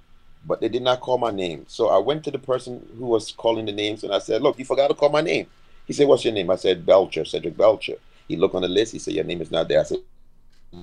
but 0.46 0.60
they 0.60 0.68
did 0.68 0.82
not 0.82 1.00
call 1.00 1.18
my 1.18 1.30
name. 1.30 1.64
So 1.68 1.88
I 1.88 1.98
went 1.98 2.22
to 2.24 2.30
the 2.30 2.38
person 2.38 2.86
who 2.98 3.06
was 3.06 3.32
calling 3.32 3.66
the 3.66 3.72
names 3.72 4.04
and 4.04 4.12
I 4.12 4.18
said, 4.18 4.42
"Look, 4.42 4.58
you 4.58 4.64
forgot 4.64 4.88
to 4.88 4.94
call 4.94 5.08
my 5.08 5.22
name." 5.22 5.46
He 5.86 5.92
said, 5.92 6.06
"What's 6.06 6.24
your 6.24 6.34
name?" 6.34 6.50
I 6.50 6.56
said, 6.56 6.86
"Belcher, 6.86 7.24
Cedric 7.24 7.56
Belcher." 7.56 7.96
He 8.28 8.36
looked 8.36 8.54
on 8.54 8.62
the 8.62 8.68
list. 8.68 8.92
He 8.92 8.98
said, 8.98 9.14
"Your 9.14 9.24
name 9.24 9.40
is 9.40 9.50
not 9.50 9.68
there." 9.68 9.80
I 9.80 9.84
said, 9.84 9.98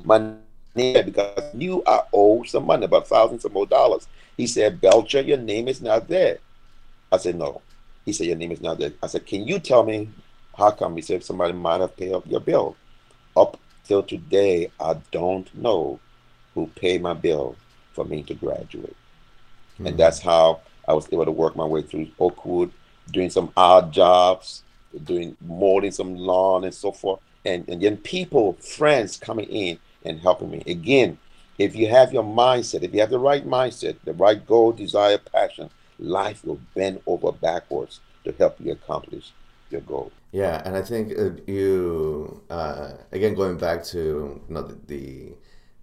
"My 0.04 0.34
name 0.76 1.06
because 1.06 1.44
you 1.54 1.84
are 1.84 2.06
owed 2.14 2.48
some 2.48 2.66
money, 2.66 2.86
about 2.86 3.08
thousands 3.08 3.46
of 3.46 3.54
more 3.54 3.66
dollars." 3.66 4.08
He 4.38 4.48
said, 4.48 4.82
"Belcher, 4.82 5.22
your 5.22 5.38
name 5.38 5.68
is 5.68 5.82
not 5.82 6.08
there." 6.08 6.40
I 7.12 7.18
said, 7.18 7.36
"No." 7.36 7.62
He 8.10 8.14
said, 8.14 8.26
Your 8.26 8.38
name 8.38 8.52
is 8.52 8.62
not 8.62 8.80
there. 8.80 8.92
I 9.04 9.08
said, 9.08 9.28
Can 9.28 9.48
you 9.48 9.60
tell 9.60 9.84
me 9.84 10.10
how 10.58 10.72
come? 10.72 10.96
He 10.96 11.02
said, 11.04 11.24
Somebody 11.24 11.54
might 11.54 11.80
have 11.80 11.96
paid 11.96 12.12
up 12.12 12.26
your 12.26 12.40
bill. 12.40 12.76
Up 13.38 13.60
till 13.84 14.02
today, 14.02 14.72
I 14.80 14.96
don't 15.12 15.54
know 15.56 16.00
who 16.56 16.66
paid 16.68 17.04
my 17.04 17.14
bill 17.14 17.56
for 17.94 18.06
me 18.06 18.24
to 18.24 18.34
graduate. 18.34 18.96
Mm-hmm. 19.76 19.86
And 19.86 19.94
hmm. 19.94 20.00
that's 20.00 20.20
how 20.20 20.62
I 20.88 20.94
was 20.94 21.08
able 21.14 21.26
to 21.26 21.32
work 21.32 21.56
my 21.56 21.66
way 21.66 21.84
through 21.84 22.08
Oakwood, 22.20 22.72
doing 23.12 23.30
some 23.30 23.52
odd 23.56 23.92
jobs, 23.92 24.64
doing 25.04 25.38
mowing 25.40 25.92
some 25.92 26.16
lawn 26.16 26.64
and 26.64 26.74
so 26.74 26.92
forth. 26.92 27.20
And, 27.46 27.70
and 27.70 27.80
then 27.80 27.98
people, 27.98 28.54
friends 28.54 29.18
coming 29.18 29.48
in 29.50 29.78
and 30.06 30.20
helping 30.20 30.52
me. 30.52 30.64
Again, 30.66 31.18
if 31.58 31.76
you 31.76 31.88
have 31.90 32.14
your 32.14 32.24
mindset, 32.24 32.84
if 32.84 32.94
you 32.94 33.02
have 33.02 33.10
the 33.10 33.20
right 33.20 33.46
mindset, 33.46 33.98
the 34.06 34.14
right 34.14 34.46
goal, 34.46 34.72
desire, 34.72 35.18
passion, 35.18 35.70
life 36.00 36.44
will 36.46 36.60
bend 36.74 37.02
over 37.06 37.32
backwards 37.32 38.00
to 38.24 38.32
help 38.34 38.60
you 38.60 38.72
accomplish 38.72 39.34
your 39.70 39.82
goal. 39.82 40.12
Yeah, 40.32 40.62
and 40.66 40.76
I 40.76 40.82
think 40.82 41.18
uh, 41.18 41.32
you 41.52 42.42
uh, 42.50 42.92
again 43.12 43.34
going 43.34 43.58
back 43.58 43.84
to 43.86 44.42
you 44.48 44.54
know 44.54 44.62
the, 44.64 45.34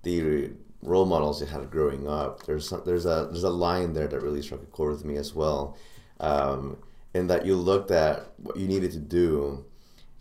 the, 0.03 0.51
role 0.83 1.07
models 1.07 1.41
you 1.41 1.47
had 1.49 1.69
growing 1.71 2.07
up. 2.07 2.45
There's 2.45 2.69
some, 2.69 2.83
there's 2.87 3.07
a 3.07 3.29
there's 3.31 3.43
a 3.43 3.51
line 3.51 3.93
there 3.93 4.07
that 4.07 4.21
really 4.21 4.43
struck 4.43 4.63
a 4.63 4.67
chord 4.67 4.93
with 4.93 5.05
me 5.05 5.17
as 5.17 5.35
well, 5.35 5.77
um, 6.21 6.77
in 7.15 7.27
that 7.27 7.45
you 7.45 7.57
looked 7.57 7.91
at 7.91 8.29
what 8.37 8.57
you 8.57 8.69
needed 8.69 8.93
to 8.93 8.99
do, 8.99 9.65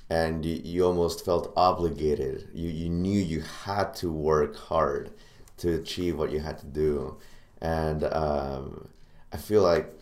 and 0.10 0.46
you, 0.46 0.62
you 0.64 0.86
almost 0.86 1.26
felt 1.26 1.52
obligated. 1.56 2.50
You 2.54 2.70
you 2.70 2.90
knew 2.90 3.20
you 3.20 3.42
had 3.42 3.94
to 3.96 4.12
work 4.12 4.56
hard 4.56 5.12
to 5.58 5.74
achieve 5.76 6.18
what 6.18 6.32
you 6.32 6.40
had 6.40 6.60
to 6.60 6.66
do, 6.66 7.18
and 7.62 8.04
um, 8.06 8.88
I 9.34 9.38
feel 9.38 9.64
like 9.64 9.94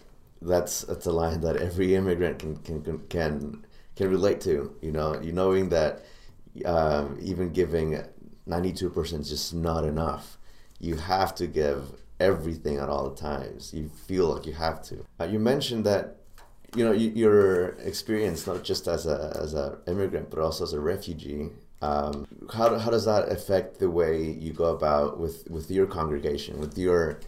that's 0.41 0.81
that's 0.81 1.05
a 1.05 1.11
line 1.11 1.41
that 1.41 1.57
every 1.57 1.95
immigrant 1.95 2.39
can 2.39 2.57
can 2.57 2.99
can 3.09 3.65
can 3.95 4.09
relate 4.09 4.41
to. 4.41 4.75
You 4.81 4.91
know, 4.91 5.19
you 5.21 5.31
knowing 5.31 5.69
that 5.69 6.03
um, 6.65 7.17
even 7.21 7.51
giving 7.51 8.03
ninety 8.45 8.73
two 8.73 8.89
percent 8.89 9.21
is 9.23 9.29
just 9.29 9.53
not 9.53 9.85
enough. 9.85 10.37
You 10.79 10.95
have 10.97 11.33
to 11.35 11.47
give 11.47 11.93
everything 12.19 12.77
at 12.77 12.89
all 12.89 13.11
times. 13.11 13.73
You 13.73 13.89
feel 13.89 14.27
like 14.27 14.45
you 14.45 14.53
have 14.53 14.81
to. 14.83 15.05
Uh, 15.19 15.25
you 15.25 15.39
mentioned 15.39 15.85
that 15.85 16.17
you 16.75 16.83
know 16.83 16.91
your 16.91 17.69
experience 17.79 18.47
not 18.47 18.63
just 18.63 18.87
as 18.87 19.05
a 19.05 19.37
as 19.41 19.53
an 19.53 19.77
immigrant 19.87 20.29
but 20.29 20.39
also 20.39 20.63
as 20.63 20.73
a 20.73 20.79
refugee. 20.79 21.49
Um, 21.81 22.27
how, 22.53 22.77
how 22.79 22.91
does 22.91 23.03
that 23.03 23.29
affect 23.29 23.79
the 23.79 23.89
way 23.89 24.23
you 24.23 24.53
go 24.53 24.73
about 24.73 25.19
with, 25.19 25.49
with 25.49 25.69
your 25.69 25.85
congregation, 25.85 26.57
with 26.57 26.77
your 26.77 27.19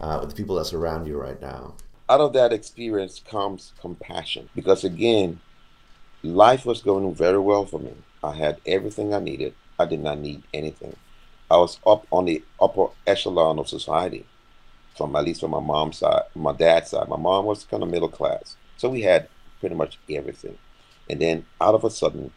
uh, 0.00 0.18
with 0.20 0.30
the 0.30 0.34
people 0.34 0.56
that 0.56 0.64
surround 0.64 1.06
you 1.06 1.16
right 1.16 1.40
now? 1.40 1.74
Out 2.08 2.20
of 2.20 2.32
that 2.32 2.52
experience 2.52 3.22
comes 3.24 3.72
compassion 3.80 4.48
because 4.56 4.82
again, 4.82 5.38
life 6.24 6.66
was 6.66 6.82
going 6.82 7.14
very 7.14 7.38
well 7.38 7.66
for 7.66 7.78
me. 7.78 7.94
I 8.24 8.34
had 8.34 8.60
everything 8.66 9.14
I 9.14 9.20
needed. 9.20 9.54
I 9.78 9.86
did 9.86 10.00
not 10.00 10.18
need 10.18 10.42
anything. 10.52 10.96
I 11.50 11.56
was 11.56 11.78
up 11.86 12.06
on 12.10 12.26
the 12.26 12.42
upper 12.60 12.88
echelon 13.06 13.58
of 13.58 13.68
society, 13.68 14.26
from 14.96 15.16
at 15.16 15.24
least 15.24 15.40
from 15.40 15.52
my 15.52 15.60
mom's 15.60 15.98
side, 15.98 16.22
my 16.34 16.52
dad's 16.52 16.90
side. 16.90 17.08
My 17.08 17.16
mom 17.16 17.44
was 17.44 17.64
kind 17.64 17.82
of 17.82 17.90
middle 17.90 18.08
class, 18.08 18.56
so 18.80 18.88
we 18.88 19.02
had 19.02 19.28
pretty 19.60 19.74
much 19.74 19.98
everything. 20.08 20.56
And 21.10 21.20
then 21.20 21.44
out 21.60 21.74
of 21.74 21.84
a 21.84 21.90
sudden, 21.90 22.32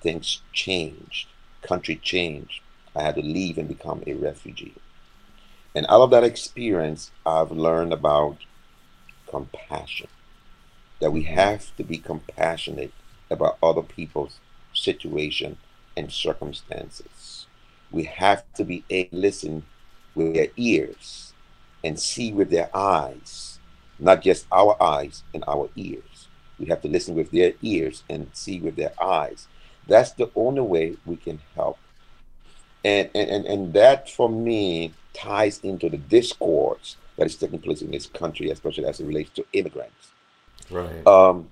things 0.00 0.42
changed. 0.52 1.26
Country 1.60 1.96
changed. 1.96 2.60
I 2.94 3.02
had 3.02 3.16
to 3.16 3.20
leave 3.20 3.58
and 3.58 3.66
become 3.66 4.04
a 4.06 4.14
refugee. 4.14 4.76
And 5.74 5.86
out 5.88 6.02
of 6.02 6.10
that 6.10 6.22
experience, 6.22 7.10
I've 7.26 7.50
learned 7.50 7.92
about 7.92 8.36
compassion. 9.26 10.06
That 11.00 11.10
we 11.10 11.24
mm-hmm. 11.24 11.34
have 11.34 11.76
to 11.76 11.82
be 11.82 11.98
compassionate 11.98 12.92
about 13.28 13.58
other 13.60 13.82
people's 13.82 14.38
situation 14.72 15.58
and 15.96 16.12
circumstances. 16.12 17.48
We 17.90 18.04
have 18.04 18.44
to 18.54 18.62
be 18.62 18.84
a 18.88 19.08
listen 19.10 19.64
with 20.14 20.34
their 20.34 20.48
ears 20.56 21.32
and 21.82 21.98
see 21.98 22.32
with 22.32 22.50
their 22.50 22.70
eyes, 22.72 23.47
not 23.98 24.22
just 24.22 24.46
our 24.52 24.80
eyes 24.82 25.22
and 25.34 25.44
our 25.46 25.68
ears. 25.76 26.28
We 26.58 26.66
have 26.66 26.82
to 26.82 26.88
listen 26.88 27.14
with 27.14 27.30
their 27.30 27.52
ears 27.62 28.02
and 28.08 28.28
see 28.32 28.60
with 28.60 28.76
their 28.76 28.92
eyes. 29.02 29.46
That's 29.86 30.12
the 30.12 30.30
only 30.34 30.60
way 30.60 30.96
we 31.06 31.16
can 31.16 31.40
help. 31.54 31.78
And, 32.84 33.10
and, 33.14 33.46
and 33.46 33.72
that 33.74 34.10
for 34.10 34.28
me 34.28 34.92
ties 35.14 35.60
into 35.60 35.88
the 35.88 35.96
discourse 35.96 36.96
that 37.16 37.26
is 37.26 37.36
taking 37.36 37.58
place 37.58 37.82
in 37.82 37.90
this 37.90 38.06
country, 38.06 38.50
especially 38.50 38.86
as 38.86 39.00
it 39.00 39.06
relates 39.06 39.30
to 39.30 39.44
immigrants. 39.52 40.12
Right. 40.70 41.06
Um, 41.06 41.48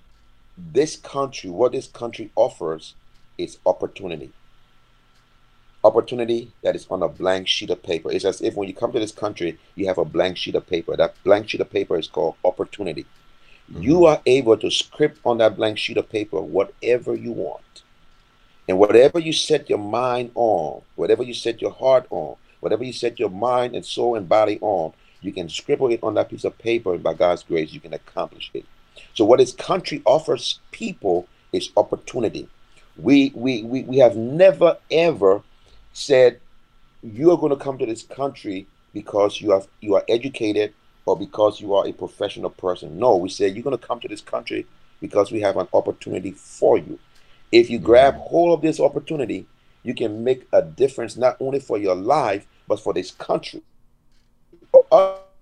this 0.56 0.96
country, 0.96 1.50
what 1.50 1.72
this 1.72 1.86
country 1.86 2.30
offers 2.36 2.94
is 3.38 3.58
opportunity. 3.66 4.32
Opportunity 5.86 6.50
that 6.62 6.74
is 6.74 6.84
on 6.90 7.04
a 7.04 7.08
blank 7.08 7.46
sheet 7.46 7.70
of 7.70 7.80
paper. 7.80 8.10
It's 8.10 8.24
as 8.24 8.40
if 8.40 8.56
when 8.56 8.66
you 8.66 8.74
come 8.74 8.90
to 8.90 8.98
this 8.98 9.12
country, 9.12 9.56
you 9.76 9.86
have 9.86 9.98
a 9.98 10.04
blank 10.04 10.36
sheet 10.36 10.56
of 10.56 10.66
paper. 10.66 10.96
That 10.96 11.14
blank 11.22 11.48
sheet 11.48 11.60
of 11.60 11.70
paper 11.70 11.96
is 11.96 12.08
called 12.08 12.34
opportunity. 12.44 13.06
Mm-hmm. 13.70 13.82
You 13.82 14.04
are 14.06 14.20
able 14.26 14.56
to 14.56 14.68
script 14.68 15.20
on 15.24 15.38
that 15.38 15.56
blank 15.56 15.78
sheet 15.78 15.96
of 15.96 16.08
paper 16.08 16.40
whatever 16.40 17.14
you 17.14 17.30
want. 17.30 17.84
And 18.68 18.80
whatever 18.80 19.20
you 19.20 19.32
set 19.32 19.70
your 19.70 19.78
mind 19.78 20.32
on, 20.34 20.82
whatever 20.96 21.22
you 21.22 21.34
set 21.34 21.62
your 21.62 21.70
heart 21.70 22.06
on, 22.10 22.34
whatever 22.58 22.82
you 22.82 22.92
set 22.92 23.20
your 23.20 23.30
mind 23.30 23.76
and 23.76 23.86
soul 23.86 24.16
and 24.16 24.28
body 24.28 24.58
on, 24.60 24.92
you 25.20 25.32
can 25.32 25.48
scribble 25.48 25.92
it 25.92 26.00
on 26.02 26.14
that 26.14 26.30
piece 26.30 26.44
of 26.44 26.58
paper, 26.58 26.94
and 26.94 27.02
by 27.02 27.14
God's 27.14 27.44
grace, 27.44 27.72
you 27.72 27.78
can 27.78 27.94
accomplish 27.94 28.50
it. 28.54 28.64
So, 29.14 29.24
what 29.24 29.38
this 29.38 29.52
country 29.52 30.02
offers 30.04 30.58
people 30.72 31.28
is 31.52 31.70
opportunity. 31.76 32.48
We 32.96 33.32
we 33.36 33.62
we, 33.62 33.82
we 33.82 33.98
have 33.98 34.16
never 34.16 34.78
ever 34.90 35.42
said 35.96 36.38
you 37.02 37.30
are 37.30 37.38
going 37.38 37.56
to 37.56 37.64
come 37.64 37.78
to 37.78 37.86
this 37.86 38.02
country 38.02 38.66
because 38.92 39.40
you 39.40 39.50
have 39.50 39.66
you 39.80 39.94
are 39.94 40.04
educated 40.08 40.74
or 41.06 41.16
because 41.16 41.60
you 41.60 41.72
are 41.74 41.86
a 41.86 41.92
professional 41.92 42.50
person. 42.50 42.98
No, 42.98 43.16
we 43.16 43.30
said 43.30 43.54
you're 43.54 43.64
going 43.64 43.78
to 43.78 43.86
come 43.86 44.00
to 44.00 44.08
this 44.08 44.20
country 44.20 44.66
because 45.00 45.32
we 45.32 45.40
have 45.40 45.56
an 45.56 45.68
opportunity 45.72 46.32
for 46.32 46.76
you. 46.76 46.98
If 47.50 47.70
you 47.70 47.78
grab 47.78 48.14
mm-hmm. 48.14 48.24
hold 48.24 48.58
of 48.58 48.62
this 48.62 48.78
opportunity, 48.78 49.46
you 49.84 49.94
can 49.94 50.22
make 50.22 50.46
a 50.52 50.60
difference 50.60 51.16
not 51.16 51.36
only 51.40 51.60
for 51.60 51.78
your 51.78 51.94
life 51.94 52.46
but 52.68 52.80
for 52.80 52.92
this 52.92 53.10
country. 53.12 53.62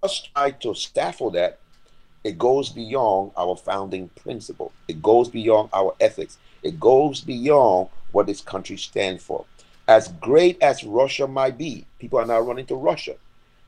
us 0.03 0.29
try 0.35 0.53
to 0.53 0.75
stifle 0.75 1.31
that, 1.31 1.59
it 2.23 2.39
goes 2.39 2.71
beyond 2.71 3.33
our 3.37 3.57
founding 3.57 4.09
principle. 4.11 4.71
It 4.87 5.03
goes 5.03 5.29
beyond 5.29 5.71
our 5.73 5.97
ethics. 5.99 6.39
It 6.63 6.79
goes 6.79 7.23
beyond 7.23 7.89
what 8.13 8.27
this 8.27 8.41
country 8.41 8.77
stands 8.77 9.23
for. 9.23 9.47
As 9.87 10.09
great 10.09 10.61
as 10.63 10.85
Russia 10.85 11.27
might 11.27 11.59
be, 11.59 11.87
people 11.99 12.19
are 12.19 12.27
now 12.27 12.41
running 12.41 12.67
to 12.67 12.75
Russia. 12.75 13.17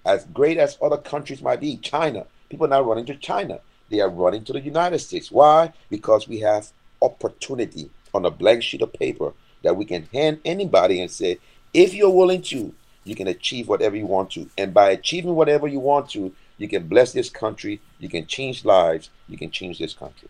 As 0.05 0.25
great 0.27 0.57
as 0.57 0.79
other 0.81 0.97
countries 0.97 1.43
might 1.43 1.61
be, 1.61 1.77
China, 1.77 2.27
people 2.49 2.67
are 2.67 2.71
now 2.71 2.83
running 2.83 3.07
to 3.07 3.17
China. 3.17 3.61
They 3.91 4.01
are 4.01 4.09
running 4.09 4.45
to 4.45 4.53
the 4.53 4.61
United 4.61 5.01
States. 5.01 5.31
Why? 5.31 5.73
Because 5.91 6.27
we 6.27 6.41
have 6.41 6.71
opportunity 7.03 7.91
on 8.15 8.25
a 8.25 8.31
blank 8.31 8.63
sheet 8.63 8.83
of 8.83 8.93
paper 8.93 9.35
that 9.63 9.77
we 9.77 9.85
can 9.85 10.09
hand 10.13 10.41
anybody 10.45 11.01
and 11.01 11.11
say, 11.11 11.39
if 11.75 11.93
you're 11.93 12.11
willing 12.11 12.43
to, 12.43 12.73
you 13.05 13.15
can 13.15 13.29
achieve 13.29 13.69
whatever 13.69 13.97
you 13.97 14.07
want 14.07 14.31
to. 14.31 14.49
And 14.57 14.73
by 14.73 14.91
achieving 14.91 15.35
whatever 15.35 15.69
you 15.69 15.81
want 15.81 16.09
to, 16.11 16.33
you 16.57 16.69
can 16.69 16.89
bless 16.89 17.13
this 17.13 17.29
country, 17.29 17.81
you 17.99 18.09
can 18.09 18.27
change 18.27 18.65
lives, 18.65 19.11
you 19.29 19.37
can 19.37 19.51
change 19.51 19.79
this 19.79 19.93
country. 19.93 20.29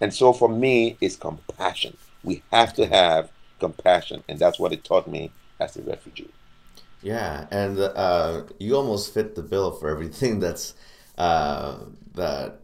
And 0.00 0.14
so 0.14 0.32
for 0.32 0.48
me, 0.48 0.96
it's 1.00 1.16
compassion. 1.16 1.96
We 2.22 2.42
have 2.52 2.72
to 2.74 2.86
have 2.86 3.30
compassion. 3.60 4.24
And 4.28 4.38
that's 4.38 4.58
what 4.58 4.72
it 4.72 4.82
taught 4.84 5.06
me 5.06 5.30
as 5.60 5.76
a 5.76 5.82
refugee. 5.82 6.30
Yeah, 7.02 7.46
and 7.50 7.78
uh, 7.78 8.42
you 8.58 8.76
almost 8.76 9.14
fit 9.14 9.34
the 9.34 9.42
bill 9.42 9.70
for 9.70 9.88
everything 9.88 10.40
that's 10.40 10.74
uh, 11.16 11.78
that 12.14 12.60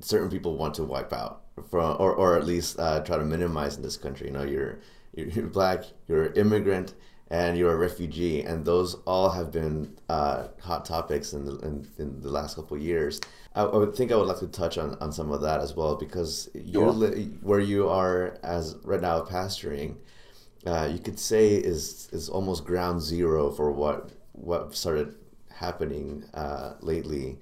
certain 0.00 0.30
people 0.30 0.56
want 0.56 0.74
to 0.74 0.84
wipe 0.84 1.12
out 1.12 1.42
from, 1.70 1.96
or 1.98 2.14
or 2.14 2.36
at 2.36 2.46
least 2.46 2.78
uh, 2.78 3.00
try 3.00 3.18
to 3.18 3.24
minimize 3.24 3.76
in 3.76 3.82
this 3.82 3.98
country. 3.98 4.28
You 4.28 4.32
know, 4.32 4.44
you're 4.44 4.78
you're 5.14 5.46
black, 5.48 5.84
you're 6.08 6.32
immigrant, 6.32 6.94
and 7.30 7.58
you're 7.58 7.72
a 7.72 7.76
refugee, 7.76 8.42
and 8.42 8.64
those 8.64 8.94
all 9.06 9.30
have 9.30 9.50
been 9.50 9.94
uh, 10.08 10.48
hot 10.60 10.84
topics 10.84 11.32
in 11.32 11.44
the, 11.44 11.58
in, 11.58 11.86
in 11.98 12.20
the 12.20 12.30
last 12.30 12.56
couple 12.56 12.76
of 12.76 12.82
years. 12.82 13.20
I, 13.54 13.62
I, 13.62 13.76
would 13.76 13.94
think 13.94 14.12
I 14.12 14.16
would 14.16 14.28
like 14.28 14.38
to 14.40 14.48
touch 14.48 14.78
on, 14.78 14.96
on 15.00 15.10
some 15.12 15.32
of 15.32 15.40
that 15.40 15.60
as 15.60 15.74
well 15.74 15.96
because 15.96 16.50
you're 16.54 16.90
li- 16.90 17.30
where 17.42 17.60
you 17.60 17.88
are 17.88 18.38
as 18.42 18.76
right 18.84 19.00
now 19.00 19.20
pastoring, 19.20 19.96
uh, 20.66 20.88
you 20.90 20.98
could 20.98 21.18
say 21.18 21.54
is 21.54 22.08
is 22.12 22.28
almost 22.28 22.64
ground 22.64 23.00
zero 23.02 23.50
for 23.50 23.70
what 23.70 24.10
what 24.32 24.74
started 24.74 25.14
happening 25.50 26.24
uh, 26.34 26.74
lately 26.80 27.38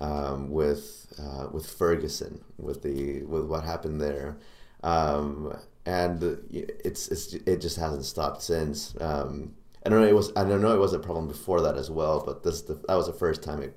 um, 0.00 0.50
with 0.50 1.12
uh, 1.18 1.48
with 1.52 1.66
Ferguson 1.66 2.40
with 2.58 2.82
the 2.82 3.22
with 3.22 3.44
what 3.44 3.64
happened 3.64 4.00
there. 4.00 4.38
Um, 4.82 5.56
and 5.84 6.22
it's, 6.50 7.08
it's 7.08 7.34
it 7.34 7.60
just 7.60 7.76
hasn't 7.76 8.04
stopped 8.04 8.42
since. 8.42 8.94
Um, 9.00 9.54
I 9.84 9.90
don't 9.90 10.00
know. 10.00 10.06
It 10.06 10.14
was 10.14 10.32
I 10.36 10.44
don't 10.44 10.62
know. 10.62 10.74
It 10.74 10.80
was 10.80 10.92
a 10.92 10.98
problem 10.98 11.28
before 11.28 11.60
that 11.62 11.76
as 11.76 11.90
well, 11.90 12.22
but 12.24 12.42
this 12.42 12.62
the, 12.62 12.74
that 12.88 12.94
was 12.94 13.06
the 13.06 13.12
first 13.12 13.42
time 13.42 13.62
it 13.62 13.76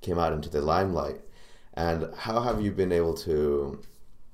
came 0.00 0.18
out 0.18 0.32
into 0.32 0.48
the 0.48 0.60
limelight. 0.60 1.20
And 1.74 2.12
how 2.16 2.40
have 2.40 2.60
you 2.60 2.72
been 2.72 2.92
able 2.92 3.14
to 3.18 3.80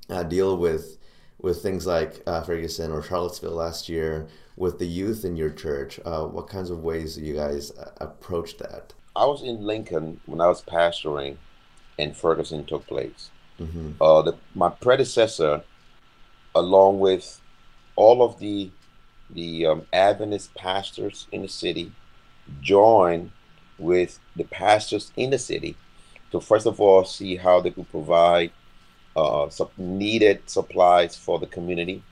uh, 0.09 0.23
deal 0.25 0.57
with 0.57 0.99
with 1.45 1.63
things 1.63 1.87
like 1.87 2.23
uh, 2.27 2.43
Ferguson 2.43 2.91
or 2.91 3.03
Charlottesville 3.03 3.53
last 3.53 3.87
year 3.87 4.27
with 4.57 4.79
the 4.79 4.87
youth 4.87 5.27
in 5.27 5.37
your 5.37 5.51
church? 5.51 6.01
Uh, 6.05 6.25
what 6.25 6.49
kinds 6.49 6.71
of 6.71 6.83
ways 6.83 7.17
do 7.17 7.23
you 7.23 7.35
guys 7.35 7.71
uh, 7.73 7.91
approach 7.99 8.57
that? 8.57 8.95
I 9.15 9.27
was 9.27 9.43
in 9.43 9.61
Lincoln 9.61 10.21
when 10.25 10.41
I 10.41 10.49
was 10.49 10.63
pastoring, 10.63 11.37
and 11.99 12.17
Ferguson 12.17 12.65
took 12.65 12.87
place. 12.87 13.31
Mm-hmm. 13.61 14.03
Uh, 14.03 14.23
the, 14.23 14.35
my 14.55 14.71
predecessor 14.71 15.63
along 16.55 17.01
with 17.01 17.41
all 17.95 18.23
of 18.23 18.39
the 18.39 18.71
the 19.31 19.67
um, 19.67 19.83
Adventist 19.93 20.55
pastors 20.55 21.27
in 21.33 21.43
the 21.43 21.49
city, 21.49 21.93
joined 22.61 23.31
with 23.79 24.19
the 24.37 24.45
pastors 24.45 25.13
in 25.17 25.31
the 25.31 25.39
city 25.39 25.77
to 26.31 26.41
first 26.41 26.67
of 26.67 26.81
all 26.81 27.05
see 27.05 27.37
how 27.37 27.61
they 27.61 27.71
could 27.71 27.91
provide 27.91 28.51
uh, 29.17 29.49
needed 29.77 30.49
supplies 30.49 31.17
for 31.17 31.39
the 31.39 31.47
community, 31.47 32.03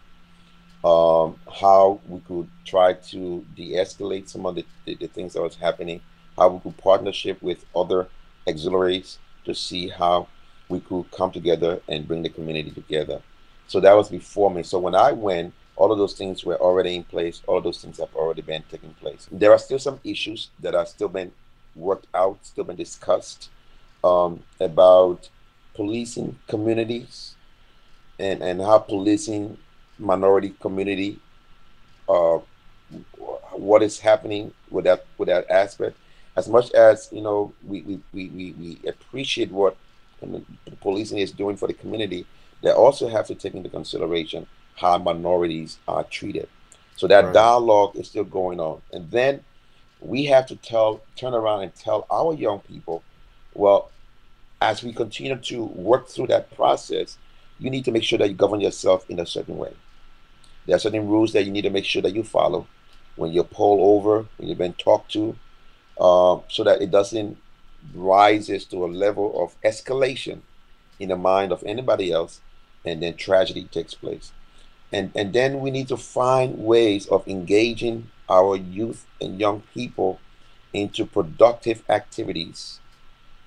um, 0.84 1.36
how 1.60 2.00
we 2.08 2.20
could 2.20 2.48
try 2.64 2.92
to 2.92 3.44
de-escalate 3.56 4.28
some 4.28 4.46
of 4.46 4.54
the, 4.54 4.64
the, 4.84 4.94
the, 4.96 5.06
things 5.06 5.32
that 5.34 5.42
was 5.42 5.56
happening, 5.56 6.00
how 6.36 6.48
we 6.48 6.60
could 6.60 6.76
partnership 6.78 7.40
with 7.42 7.64
other 7.74 8.08
auxiliaries 8.48 9.18
to 9.44 9.54
see 9.54 9.88
how 9.88 10.26
we 10.68 10.80
could 10.80 11.10
come 11.12 11.30
together 11.30 11.80
and 11.88 12.08
bring 12.08 12.22
the 12.22 12.28
community 12.28 12.70
together. 12.70 13.20
So 13.68 13.80
that 13.80 13.96
was 13.96 14.08
before 14.08 14.50
me. 14.50 14.62
So 14.62 14.78
when 14.78 14.94
I 14.94 15.12
went, 15.12 15.54
all 15.76 15.90
of 15.90 15.98
those 15.98 16.14
things 16.14 16.44
were 16.44 16.56
already 16.56 16.94
in 16.96 17.04
place. 17.04 17.42
All 17.46 17.60
those 17.60 17.80
things 17.80 17.98
have 17.98 18.14
already 18.14 18.42
been 18.42 18.62
taking 18.70 18.92
place. 18.94 19.28
There 19.32 19.52
are 19.52 19.58
still 19.58 19.78
some 19.78 20.00
issues 20.04 20.50
that 20.60 20.74
are 20.74 20.86
still 20.86 21.08
been 21.08 21.32
worked 21.74 22.06
out, 22.14 22.38
still 22.42 22.64
been 22.64 22.76
discussed 22.76 23.50
um, 24.04 24.42
about 24.60 25.28
policing 25.74 26.38
communities 26.48 27.34
and, 28.18 28.42
and 28.42 28.60
how 28.60 28.78
policing 28.78 29.56
minority 29.98 30.54
community, 30.60 31.18
uh, 32.08 32.38
what 33.52 33.82
is 33.82 34.00
happening 34.00 34.52
with 34.70 34.84
that 34.84 35.04
with 35.18 35.28
that 35.28 35.50
aspect. 35.50 35.96
As 36.36 36.48
much 36.48 36.72
as 36.72 37.08
you 37.12 37.20
know, 37.20 37.52
we 37.66 37.82
we, 37.82 38.00
we, 38.12 38.52
we, 38.58 38.88
appreciate 38.88 39.50
what 39.50 39.76
policing 40.80 41.18
is 41.18 41.32
doing 41.32 41.56
for 41.56 41.66
the 41.66 41.74
community 41.74 42.26
they 42.62 42.70
also 42.70 43.08
have 43.08 43.26
to 43.26 43.34
take 43.34 43.54
into 43.54 43.68
consideration 43.68 44.46
how 44.76 44.96
minorities 44.98 45.78
are 45.86 46.04
treated. 46.04 46.48
So 46.96 47.06
that 47.08 47.24
right. 47.26 47.34
dialogue 47.34 47.96
is 47.96 48.08
still 48.08 48.24
going 48.24 48.60
on. 48.60 48.80
And 48.92 49.10
then 49.10 49.44
we 50.00 50.24
have 50.26 50.46
to 50.46 50.56
tell, 50.56 51.02
turn 51.16 51.34
around 51.34 51.62
and 51.62 51.74
tell 51.74 52.06
our 52.10 52.32
young 52.32 52.60
people, 52.60 53.02
well, 53.54 53.90
as 54.62 54.82
we 54.82 54.92
continue 54.92 55.36
to 55.36 55.64
work 55.64 56.08
through 56.08 56.28
that 56.28 56.54
process, 56.54 57.18
you 57.58 57.68
need 57.68 57.84
to 57.84 57.90
make 57.90 58.04
sure 58.04 58.18
that 58.18 58.28
you 58.28 58.34
govern 58.34 58.60
yourself 58.60 59.08
in 59.10 59.18
a 59.18 59.26
certain 59.26 59.58
way. 59.58 59.74
There 60.66 60.76
are 60.76 60.78
certain 60.78 61.08
rules 61.08 61.32
that 61.32 61.44
you 61.44 61.50
need 61.50 61.62
to 61.62 61.70
make 61.70 61.84
sure 61.84 62.02
that 62.02 62.14
you 62.14 62.22
follow 62.22 62.66
when 63.16 63.32
you're 63.32 63.44
pulled 63.44 63.80
over, 63.80 64.26
when 64.36 64.48
you've 64.48 64.58
been 64.58 64.72
talked 64.74 65.12
to, 65.12 65.36
uh, 66.00 66.38
so 66.48 66.64
that 66.64 66.80
it 66.80 66.90
doesn't 66.90 67.36
rises 67.94 68.64
to 68.66 68.84
a 68.84 68.86
level 68.86 69.42
of 69.42 69.60
escalation 69.62 70.40
in 71.00 71.08
the 71.08 71.16
mind 71.16 71.50
of 71.50 71.64
anybody 71.64 72.12
else 72.12 72.40
and 72.84 73.02
then 73.02 73.16
tragedy 73.16 73.64
takes 73.64 73.94
place. 73.94 74.32
And, 74.92 75.10
and 75.16 75.32
then 75.32 75.60
we 75.60 75.70
need 75.70 75.88
to 75.88 75.96
find 75.96 76.58
ways 76.58 77.06
of 77.06 77.26
engaging 77.26 78.10
our 78.28 78.56
youth 78.56 79.06
and 79.20 79.40
young 79.40 79.62
people 79.74 80.20
into 80.72 81.04
productive 81.04 81.82
activities. 81.88 82.78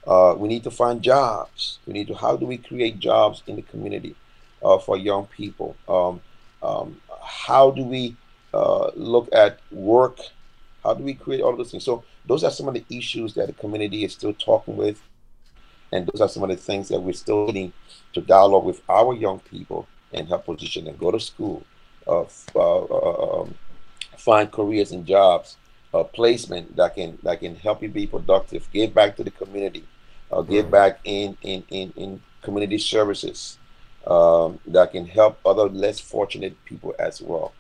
Uh, 0.08 0.36
we 0.38 0.48
need 0.48 0.64
to 0.64 0.72
find 0.72 1.02
jobs. 1.02 1.80
We 1.88 1.94
need 1.94 2.08
to, 2.08 2.14
how 2.14 2.38
do 2.38 2.46
we 2.46 2.58
create 2.58 3.00
jobs 3.00 3.42
in 3.48 3.56
the 3.56 3.62
community 3.64 4.16
uh, 4.64 4.78
for 4.78 4.98
young 4.98 5.26
people? 5.28 5.76
Um, 5.88 6.22
um, 6.62 7.02
how 7.24 7.72
do 7.72 7.84
we 7.84 8.16
uh, 8.54 8.92
look 8.96 9.30
at 9.34 9.60
work? 9.72 10.20
How 10.84 10.94
do 10.94 11.04
we 11.04 11.16
create 11.16 11.42
all 11.42 11.56
those 11.56 11.72
things? 11.72 11.84
So 11.84 12.04
those 12.26 12.44
are 12.44 12.52
some 12.52 12.68
of 12.68 12.76
the 12.76 12.86
issues 12.90 13.34
that 13.34 13.48
the 13.48 13.54
community 13.54 14.04
is 14.04 14.14
still 14.14 14.34
talking 14.34 14.78
with. 14.78 15.02
And 15.92 16.08
those 16.08 16.22
are 16.22 16.30
some 16.30 16.44
of 16.44 16.50
the 16.50 16.56
things 16.56 16.90
that 16.90 17.00
we're 17.00 17.14
still 17.14 17.48
needing 17.48 17.74
to 18.14 18.22
dialogue 18.22 18.66
with 18.66 18.82
our 18.90 19.14
young 19.14 19.40
people 19.40 19.88
and 20.14 20.28
help 20.28 20.46
position 20.46 20.86
them, 20.86 20.98
go 20.98 21.12
to 21.12 21.20
school, 21.20 21.64
uh, 22.08 22.24
uh, 22.56 22.84
uh, 22.84 23.42
um, 23.42 23.56
find 24.18 24.52
careers 24.52 24.92
and 24.92 25.06
jobs, 25.06 25.58
placement 26.14 26.76
that 26.76 26.94
can 26.94 27.18
that 27.24 27.40
can 27.40 27.56
help 27.56 27.82
you 27.82 27.88
be 27.88 28.06
productive, 28.06 28.68
give 28.74 28.94
back 28.94 29.16
to 29.16 29.24
the 29.24 29.32
community, 29.32 29.86
uh, 30.36 30.42
give 30.42 30.70
back 30.70 31.00
in, 31.04 31.38
in, 31.42 31.64
in, 31.70 31.94
in 31.96 32.22
community 32.42 32.78
services 32.78 33.58
um, 34.06 34.60
that 34.68 34.92
can 34.92 35.08
help 35.08 35.40
other 35.46 35.64
less 35.70 36.00
fortunate 36.00 36.54
people 36.66 36.94
as 37.00 37.22
well. 37.22 37.54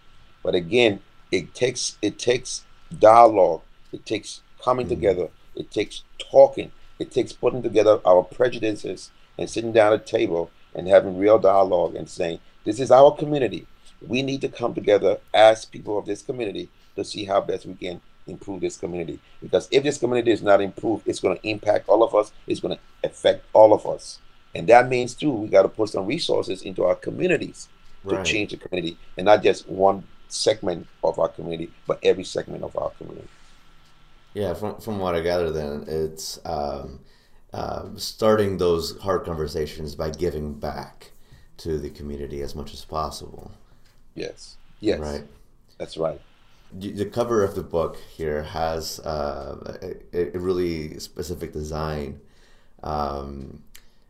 But 0.44 0.56
again, 0.56 1.00
it 1.32 1.56
takes 1.56 1.98
it 2.02 2.20
takes 2.20 2.66
dialogue, 3.00 3.62
it 3.92 4.06
takes 4.06 4.42
coming 4.64 4.86
mm-hmm. 4.86 4.96
together, 4.96 5.30
it 5.56 5.72
takes 5.72 6.04
talking, 6.20 6.72
it 7.00 7.12
takes 7.12 7.34
putting 7.34 7.64
together 7.64 8.00
our 8.06 8.24
prejudices 8.24 9.12
and 9.38 9.50
sitting 9.50 9.72
down 9.72 9.94
at 9.94 10.02
a 10.02 10.04
table 10.04 10.52
and 10.76 10.88
having 10.88 11.18
real 11.18 11.40
dialogue 11.40 11.96
and 11.96 12.10
saying, 12.10 12.40
this 12.64 12.80
is 12.80 12.92
our 12.92 13.16
community. 13.16 13.66
We 14.06 14.22
need 14.22 14.42
to 14.42 14.50
come 14.50 14.74
together 14.74 15.18
as 15.34 15.66
people 15.66 15.98
of 15.98 16.06
this 16.06 16.22
community 16.22 16.70
to 16.96 17.04
see 17.04 17.26
how 17.26 17.42
best 17.42 17.66
we 17.66 17.74
can 17.76 18.02
improve 18.28 18.62
this 18.62 18.78
community. 18.78 19.20
Because 19.42 19.68
if 19.72 19.84
this 19.84 19.98
community 19.98 20.32
is 20.32 20.42
not 20.42 20.62
improved, 20.62 21.08
it's 21.08 21.20
going 21.20 21.38
to 21.38 21.48
impact 21.48 21.90
all 21.90 22.04
of 22.04 22.14
us. 22.16 22.32
It's 22.48 22.60
going 22.60 22.78
to 22.78 23.08
affect 23.08 23.46
all 23.54 23.74
of 23.74 23.86
us. 23.86 24.20
And 24.54 24.68
that 24.68 24.88
means, 24.88 25.14
too, 25.14 25.32
we 25.32 25.48
got 25.48 25.64
to 25.64 25.70
put 25.70 25.90
some 25.90 26.06
resources 26.06 26.62
into 26.62 26.84
our 26.84 26.96
communities 26.96 27.68
to 28.08 28.24
change 28.24 28.52
the 28.52 28.58
community 28.58 28.98
and 29.18 29.26
not 29.26 29.42
just 29.42 29.68
one 29.68 30.04
segment 30.28 30.88
of 31.04 31.18
our 31.20 31.28
community, 31.28 31.72
but 31.88 32.00
every 32.04 32.24
segment 32.24 32.64
of 32.64 32.76
our 32.78 32.92
community. 32.92 33.28
Yeah, 34.34 34.54
from, 34.54 34.80
from 34.80 35.00
what 35.00 35.16
I 35.16 35.22
gather, 35.22 35.52
then, 35.52 35.86
it's. 35.88 36.40
Um, 36.46 37.00
uh, 37.56 37.88
starting 37.96 38.58
those 38.58 39.00
hard 39.00 39.24
conversations 39.24 39.96
by 39.96 40.10
giving 40.10 40.54
back 40.54 41.12
to 41.56 41.78
the 41.78 41.90
community 41.90 42.42
as 42.42 42.54
much 42.54 42.74
as 42.74 42.84
possible. 42.84 43.50
Yes. 44.14 44.58
Yes. 44.82 45.00
Right. 45.00 45.24
That's 45.78 45.96
right. 45.96 46.20
The 46.74 47.06
cover 47.06 47.44
of 47.44 47.56
the 47.56 47.64
book 47.64 47.98
here 48.16 48.44
has 48.44 49.00
uh, 49.00 49.78
a, 50.14 50.36
a, 50.36 50.40
really 50.40 51.00
specific 51.00 51.54
design. 51.54 52.20
Um, 52.84 53.64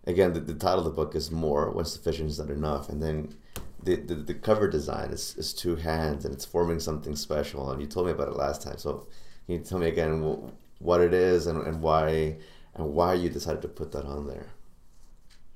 again, 0.07 0.33
the, 0.33 0.39
the, 0.39 0.55
title 0.55 0.79
of 0.79 0.85
the 0.85 0.91
book 0.91 1.13
is 1.15 1.29
"More 1.29 1.69
When 1.69 1.85
Sufficient 1.85 2.31
Is 2.31 2.39
Not 2.39 2.49
Enough," 2.49 2.89
and 2.89 3.03
then 3.03 3.35
the, 3.83 3.97
the, 3.97 4.15
the 4.15 4.33
cover 4.33 4.67
design 4.67 5.11
is, 5.11 5.35
is 5.37 5.53
two 5.53 5.75
hands 5.75 6.25
and 6.25 6.33
it's 6.33 6.45
forming 6.45 6.79
something 6.79 7.15
special. 7.15 7.69
And 7.69 7.79
you 7.79 7.87
told 7.87 8.07
me 8.07 8.13
about 8.13 8.29
it 8.29 8.35
last 8.35 8.63
time, 8.63 8.79
so 8.79 9.05
can 9.45 9.55
you 9.55 9.61
tell 9.61 9.77
me 9.77 9.87
again 9.87 10.51
what 10.79 11.01
it 11.01 11.13
is 11.13 11.45
and, 11.45 11.65
and 11.67 11.81
why 11.81 12.37
and 12.75 12.93
why 12.93 13.13
you 13.13 13.29
decided 13.29 13.61
to 13.61 13.67
put 13.67 13.91
that 13.93 14.05
on 14.05 14.27
there. 14.27 14.47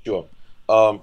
Sure. 0.06 0.26
Um, 0.68 1.02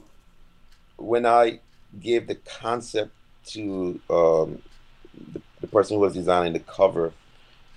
when 0.96 1.26
I 1.26 1.60
gave 2.00 2.26
the 2.26 2.36
concept 2.36 3.12
to 3.46 4.00
um, 4.08 4.62
the, 5.32 5.42
the, 5.66 5.72
person 5.72 5.96
who 5.96 6.00
was 6.00 6.14
designing 6.14 6.52
the 6.52 6.60
cover, 6.60 7.12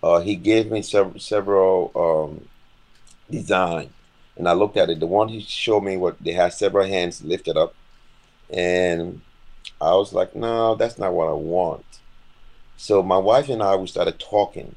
uh, 0.02 0.20
he 0.20 0.36
gave 0.36 0.72
me 0.72 0.82
several 0.82 1.20
several 1.20 1.92
um, 1.96 2.48
design, 3.30 3.90
and 4.38 4.48
I 4.48 4.54
looked 4.54 4.78
at 4.78 4.90
it. 4.90 5.00
The 5.00 5.08
one 5.08 5.30
he 5.30 5.42
showed 5.42 5.82
me 5.82 5.98
what 5.98 6.22
they 6.24 6.32
had 6.32 6.54
several 6.54 6.88
hands 6.88 7.24
lifted 7.24 7.58
up, 7.58 7.76
and 8.50 9.22
I 9.82 9.94
was 9.96 10.14
like, 10.14 10.36
no, 10.36 10.76
that's 10.76 10.98
not 10.98 11.14
what 11.14 11.28
I 11.28 11.34
want. 11.34 11.86
So 12.78 13.04
my 13.04 13.18
wife 13.18 13.50
and 13.50 13.62
I 13.62 13.76
we 13.76 13.88
started 13.88 14.20
talking, 14.20 14.76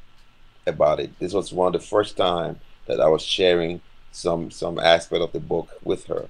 about 0.66 1.01
it. 1.01 1.18
This 1.18 1.33
was 1.33 1.53
one 1.53 1.75
of 1.75 1.81
the 1.81 1.87
first 1.87 2.16
time 2.16 2.61
that 2.87 3.01
I 3.01 3.09
was 3.09 3.22
sharing 3.22 3.81
some 4.12 4.51
some 4.51 4.79
aspect 4.79 5.22
of 5.22 5.33
the 5.33 5.40
book 5.40 5.70
with 5.83 6.05
her 6.07 6.29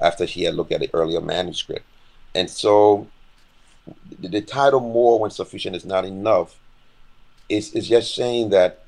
after 0.00 0.26
she 0.26 0.42
had 0.42 0.54
looked 0.54 0.72
at 0.72 0.80
the 0.80 0.90
earlier 0.92 1.20
manuscript. 1.20 1.86
And 2.34 2.50
so 2.50 3.06
the, 4.20 4.28
the 4.28 4.40
title 4.40 4.80
more 4.80 5.18
when 5.18 5.30
sufficient 5.30 5.76
is 5.76 5.84
not 5.84 6.04
enough 6.04 6.58
is, 7.48 7.72
is 7.72 7.88
just 7.88 8.14
saying 8.14 8.50
that 8.50 8.84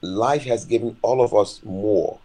life 0.00 0.44
has 0.44 0.64
given 0.64 0.96
all 1.02 1.22
of 1.22 1.34
us 1.34 1.60
more. 1.64 2.18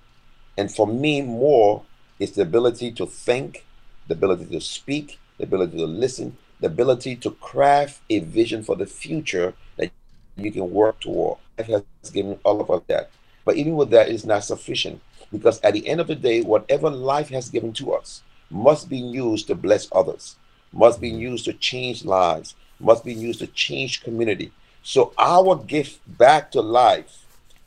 And 0.58 0.74
for 0.74 0.88
me, 0.88 1.22
more 1.22 1.84
is 2.20 2.32
the 2.32 2.42
ability 2.42 2.92
to 2.94 3.06
think, 3.06 3.66
the 4.08 4.14
ability 4.14 4.46
to 4.46 4.62
speak, 4.62 5.20
the 5.38 5.44
ability 5.44 5.78
to 5.78 5.86
listen, 5.86 6.38
the 6.60 6.68
ability 6.68 7.16
to 7.18 7.32
craft 7.32 8.02
a 8.10 8.20
vision 8.20 8.64
for 8.64 8.76
the 8.76 8.86
future 8.86 9.54
that 9.78 9.92
you 10.36 10.52
can 10.52 10.72
work 10.72 11.00
toward. 11.00 11.38
Life 11.58 11.68
has 11.68 12.12
given 12.12 12.40
all 12.44 12.62
of 12.62 12.72
us 12.72 12.82
that. 12.88 13.10
But 13.46 13.56
even 13.56 13.76
with 13.76 13.92
that, 13.92 14.10
it's 14.10 14.26
not 14.26 14.44
sufficient 14.44 15.02
because 15.32 15.62
at 15.62 15.74
the 15.74 15.88
end 15.88 16.02
of 16.02 16.08
the 16.08 16.16
day, 16.16 16.42
whatever 16.42 16.90
life 16.90 17.30
has 17.30 17.50
given 17.50 17.74
to 17.74 17.94
us 17.94 18.24
must 18.50 18.90
be 18.90 18.98
used 18.98 19.48
to 19.48 19.56
bless 19.56 19.88
others, 19.92 20.36
must 20.72 21.02
be 21.02 21.10
used 21.10 21.46
to 21.46 21.54
change 21.54 22.06
lives, 22.06 22.56
must 22.80 23.04
be 23.04 23.14
used 23.14 23.40
to 23.40 23.48
change 23.48 24.04
community. 24.04 24.52
So 24.84 25.14
our 25.18 25.56
gift 25.56 26.00
back 26.18 26.52
to 26.52 26.62
life 26.62 27.26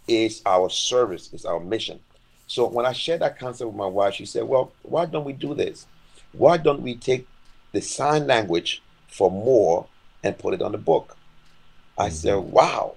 is 0.09 0.43
our 0.47 0.71
service, 0.71 1.33
is 1.33 1.45
our 1.45 1.61
mission. 1.61 2.01
So 2.47 2.67
when 2.67 2.87
I 2.87 2.93
shared 2.93 3.21
that 3.21 3.39
concept 3.39 3.69
with 3.69 3.77
my 3.77 3.87
wife, 3.87 4.15
she 4.15 4.27
said, 4.27 4.45
Well, 4.45 4.73
why 4.83 5.07
don't 5.07 5.25
we 5.25 5.33
do 5.33 5.55
this? 5.55 5.87
Why 6.33 6.57
don't 6.57 6.83
we 6.83 6.97
take 6.97 7.29
the 7.73 7.81
sign 7.81 8.27
language 8.27 8.83
for 9.07 9.31
more 9.31 9.87
and 10.25 10.39
put 10.39 10.55
it 10.55 10.63
on 10.63 10.73
the 10.73 10.79
book? 10.79 11.17
I 11.97 12.07
mm-hmm. 12.07 12.15
said, 12.15 12.37
Wow, 12.37 12.97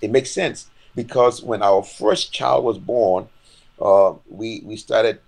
it 0.00 0.10
makes 0.10 0.30
sense. 0.30 0.70
Because 0.94 1.42
when 1.42 1.62
our 1.62 1.82
first 1.82 2.32
child 2.32 2.64
was 2.64 2.78
born, 2.78 3.28
uh, 3.80 4.14
we 4.30 4.62
we 4.64 4.76
started 4.76 5.18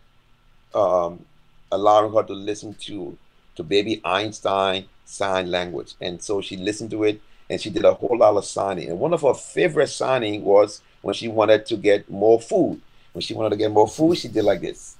um, 0.74 1.24
allowing 1.72 2.12
her 2.12 2.22
to 2.22 2.32
listen 2.32 2.74
to 2.74 3.18
to 3.56 3.62
baby 3.62 4.00
Einstein 4.04 4.86
sign 5.04 5.50
language, 5.50 5.94
and 6.00 6.22
so 6.22 6.40
she 6.40 6.56
listened 6.56 6.90
to 6.90 7.04
it, 7.04 7.20
and 7.48 7.60
she 7.60 7.70
did 7.70 7.84
a 7.84 7.94
whole 7.94 8.18
lot 8.18 8.36
of 8.36 8.44
signing. 8.44 8.90
And 8.90 8.98
one 8.98 9.14
of 9.14 9.22
her 9.22 9.34
favorite 9.34 9.88
signing 9.88 10.44
was 10.44 10.82
when 11.02 11.14
she 11.14 11.28
wanted 11.28 11.66
to 11.66 11.76
get 11.76 12.10
more 12.10 12.40
food. 12.40 12.80
When 13.12 13.22
she 13.22 13.34
wanted 13.34 13.50
to 13.50 13.56
get 13.56 13.70
more 13.70 13.88
food, 13.88 14.18
she 14.18 14.28
did 14.28 14.44
like 14.44 14.60
this, 14.60 14.96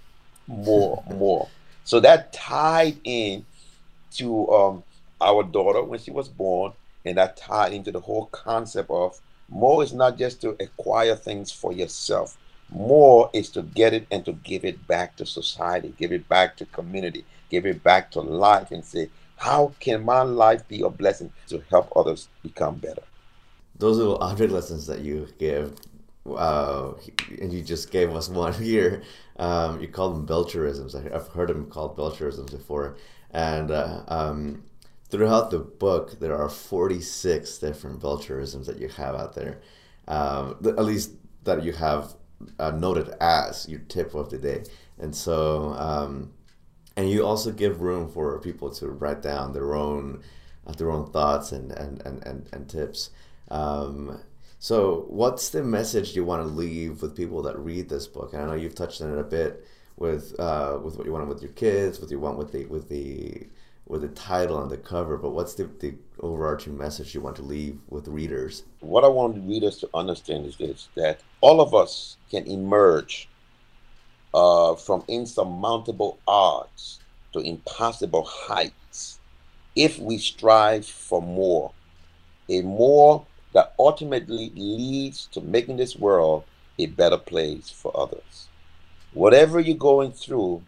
more, 0.46 1.02
more. 1.10 1.48
So 1.84 2.00
that 2.00 2.32
tied 2.32 2.96
in 3.04 3.44
to 4.12 4.48
um, 4.50 4.82
our 5.20 5.42
daughter 5.42 5.82
when 5.82 5.98
she 5.98 6.10
was 6.10 6.28
born, 6.28 6.72
and 7.04 7.18
that 7.18 7.36
tied 7.36 7.72
into 7.72 7.92
the 7.92 8.00
whole 8.00 8.26
concept 8.26 8.90
of 8.90 9.20
more 9.48 9.82
is 9.82 9.92
not 9.92 10.18
just 10.18 10.40
to 10.40 10.56
acquire 10.60 11.14
things 11.14 11.52
for 11.52 11.72
yourself, 11.72 12.36
more 12.70 13.30
is 13.32 13.48
to 13.50 13.62
get 13.62 13.94
it 13.94 14.06
and 14.10 14.24
to 14.24 14.32
give 14.32 14.64
it 14.64 14.86
back 14.88 15.16
to 15.16 15.26
society, 15.26 15.94
give 15.98 16.12
it 16.12 16.28
back 16.28 16.56
to 16.56 16.66
community, 16.66 17.24
give 17.50 17.66
it 17.66 17.82
back 17.82 18.10
to 18.12 18.20
life, 18.20 18.70
and 18.70 18.84
say, 18.84 19.10
how 19.36 19.74
can 19.80 20.04
my 20.04 20.22
life 20.22 20.66
be 20.66 20.82
a 20.82 20.88
blessing 20.88 21.32
to 21.48 21.62
help 21.70 21.92
others 21.94 22.28
become 22.42 22.76
better? 22.76 23.02
Those 23.78 23.98
little 23.98 24.18
object 24.18 24.52
lessons 24.52 24.86
that 24.86 25.00
you 25.00 25.28
give, 25.38 25.74
uh, 26.26 26.92
and 27.40 27.52
you 27.52 27.62
just 27.62 27.90
gave 27.90 28.14
us 28.14 28.28
one 28.28 28.52
here. 28.62 29.02
Um, 29.38 29.80
you 29.80 29.88
call 29.88 30.10
them 30.10 30.26
Belcherisms. 30.26 30.94
I've 30.94 31.28
heard 31.28 31.50
them 31.50 31.66
called 31.66 31.96
Belcherisms 31.96 32.50
before. 32.50 32.96
And 33.30 33.70
uh, 33.70 34.02
um, 34.08 34.64
throughout 35.10 35.50
the 35.50 35.58
book, 35.58 36.18
there 36.20 36.36
are 36.36 36.48
46 36.48 37.58
different 37.58 38.00
Belcherisms 38.00 38.64
that 38.66 38.78
you 38.78 38.88
have 38.88 39.14
out 39.14 39.34
there. 39.34 39.60
Um, 40.08 40.56
at 40.64 40.84
least 40.84 41.12
that 41.44 41.62
you 41.62 41.72
have 41.72 42.14
uh, 42.58 42.70
noted 42.70 43.10
as 43.20 43.68
your 43.68 43.80
tip 43.80 44.14
of 44.14 44.30
the 44.30 44.38
day. 44.38 44.64
And 44.98 45.14
so, 45.14 45.74
um, 45.74 46.32
and 46.96 47.10
you 47.10 47.24
also 47.24 47.52
give 47.52 47.80
room 47.80 48.10
for 48.10 48.38
people 48.40 48.70
to 48.70 48.88
write 48.88 49.22
down 49.22 49.52
their 49.52 49.74
own 49.74 50.22
uh, 50.66 50.72
their 50.72 50.90
own 50.90 51.10
thoughts 51.10 51.52
and 51.52 51.72
and 51.72 52.02
and 52.02 52.26
and, 52.26 52.48
and 52.52 52.68
tips. 52.68 53.10
Um, 53.50 54.20
so, 54.58 55.04
what's 55.08 55.50
the 55.50 55.62
message 55.62 56.16
you 56.16 56.24
want 56.24 56.42
to 56.42 56.48
leave 56.48 57.02
with 57.02 57.16
people 57.16 57.42
that 57.42 57.58
read 57.58 57.88
this 57.88 58.06
book? 58.06 58.32
And 58.32 58.42
I 58.42 58.46
know 58.46 58.54
you've 58.54 58.74
touched 58.74 59.02
on 59.02 59.12
it 59.12 59.20
a 59.20 59.24
bit 59.24 59.66
with 59.96 60.38
uh, 60.40 60.78
with 60.82 60.96
what 60.96 61.06
you 61.06 61.12
want 61.12 61.28
with 61.28 61.42
your 61.42 61.52
kids, 61.52 62.00
what 62.00 62.10
you 62.10 62.18
want 62.18 62.38
with 62.38 62.52
the 62.52 62.64
with 62.66 62.88
the 62.88 63.46
with 63.86 64.02
the 64.02 64.08
title 64.08 64.60
and 64.60 64.70
the 64.70 64.76
cover, 64.76 65.16
but 65.16 65.30
what's 65.30 65.54
the, 65.54 65.64
the 65.78 65.94
overarching 66.20 66.76
message 66.76 67.14
you 67.14 67.20
want 67.20 67.36
to 67.36 67.42
leave 67.42 67.78
with 67.88 68.08
readers? 68.08 68.64
What 68.80 69.04
I 69.04 69.08
want 69.08 69.46
readers 69.46 69.78
to 69.78 69.88
understand 69.94 70.46
is 70.46 70.56
this 70.56 70.88
that 70.96 71.20
all 71.40 71.60
of 71.60 71.74
us 71.74 72.16
can 72.30 72.46
emerge 72.46 73.28
uh, 74.34 74.74
from 74.74 75.04
insurmountable 75.08 76.18
odds 76.26 77.00
to 77.32 77.40
impossible 77.40 78.24
heights 78.24 79.18
if 79.74 79.98
we 79.98 80.18
strive 80.18 80.86
for 80.86 81.20
more. 81.20 81.72
A 82.48 82.62
more 82.62 83.26
that 83.52 83.74
ultimately 83.78 84.52
leads 84.54 85.26
to 85.32 85.40
making 85.40 85.76
this 85.76 85.96
world 85.96 86.44
a 86.78 86.86
better 86.86 87.18
place 87.18 87.70
for 87.70 87.90
others. 87.98 88.48
Whatever 89.12 89.60
you're 89.60 89.76
going 89.76 90.12
through, 90.12 90.62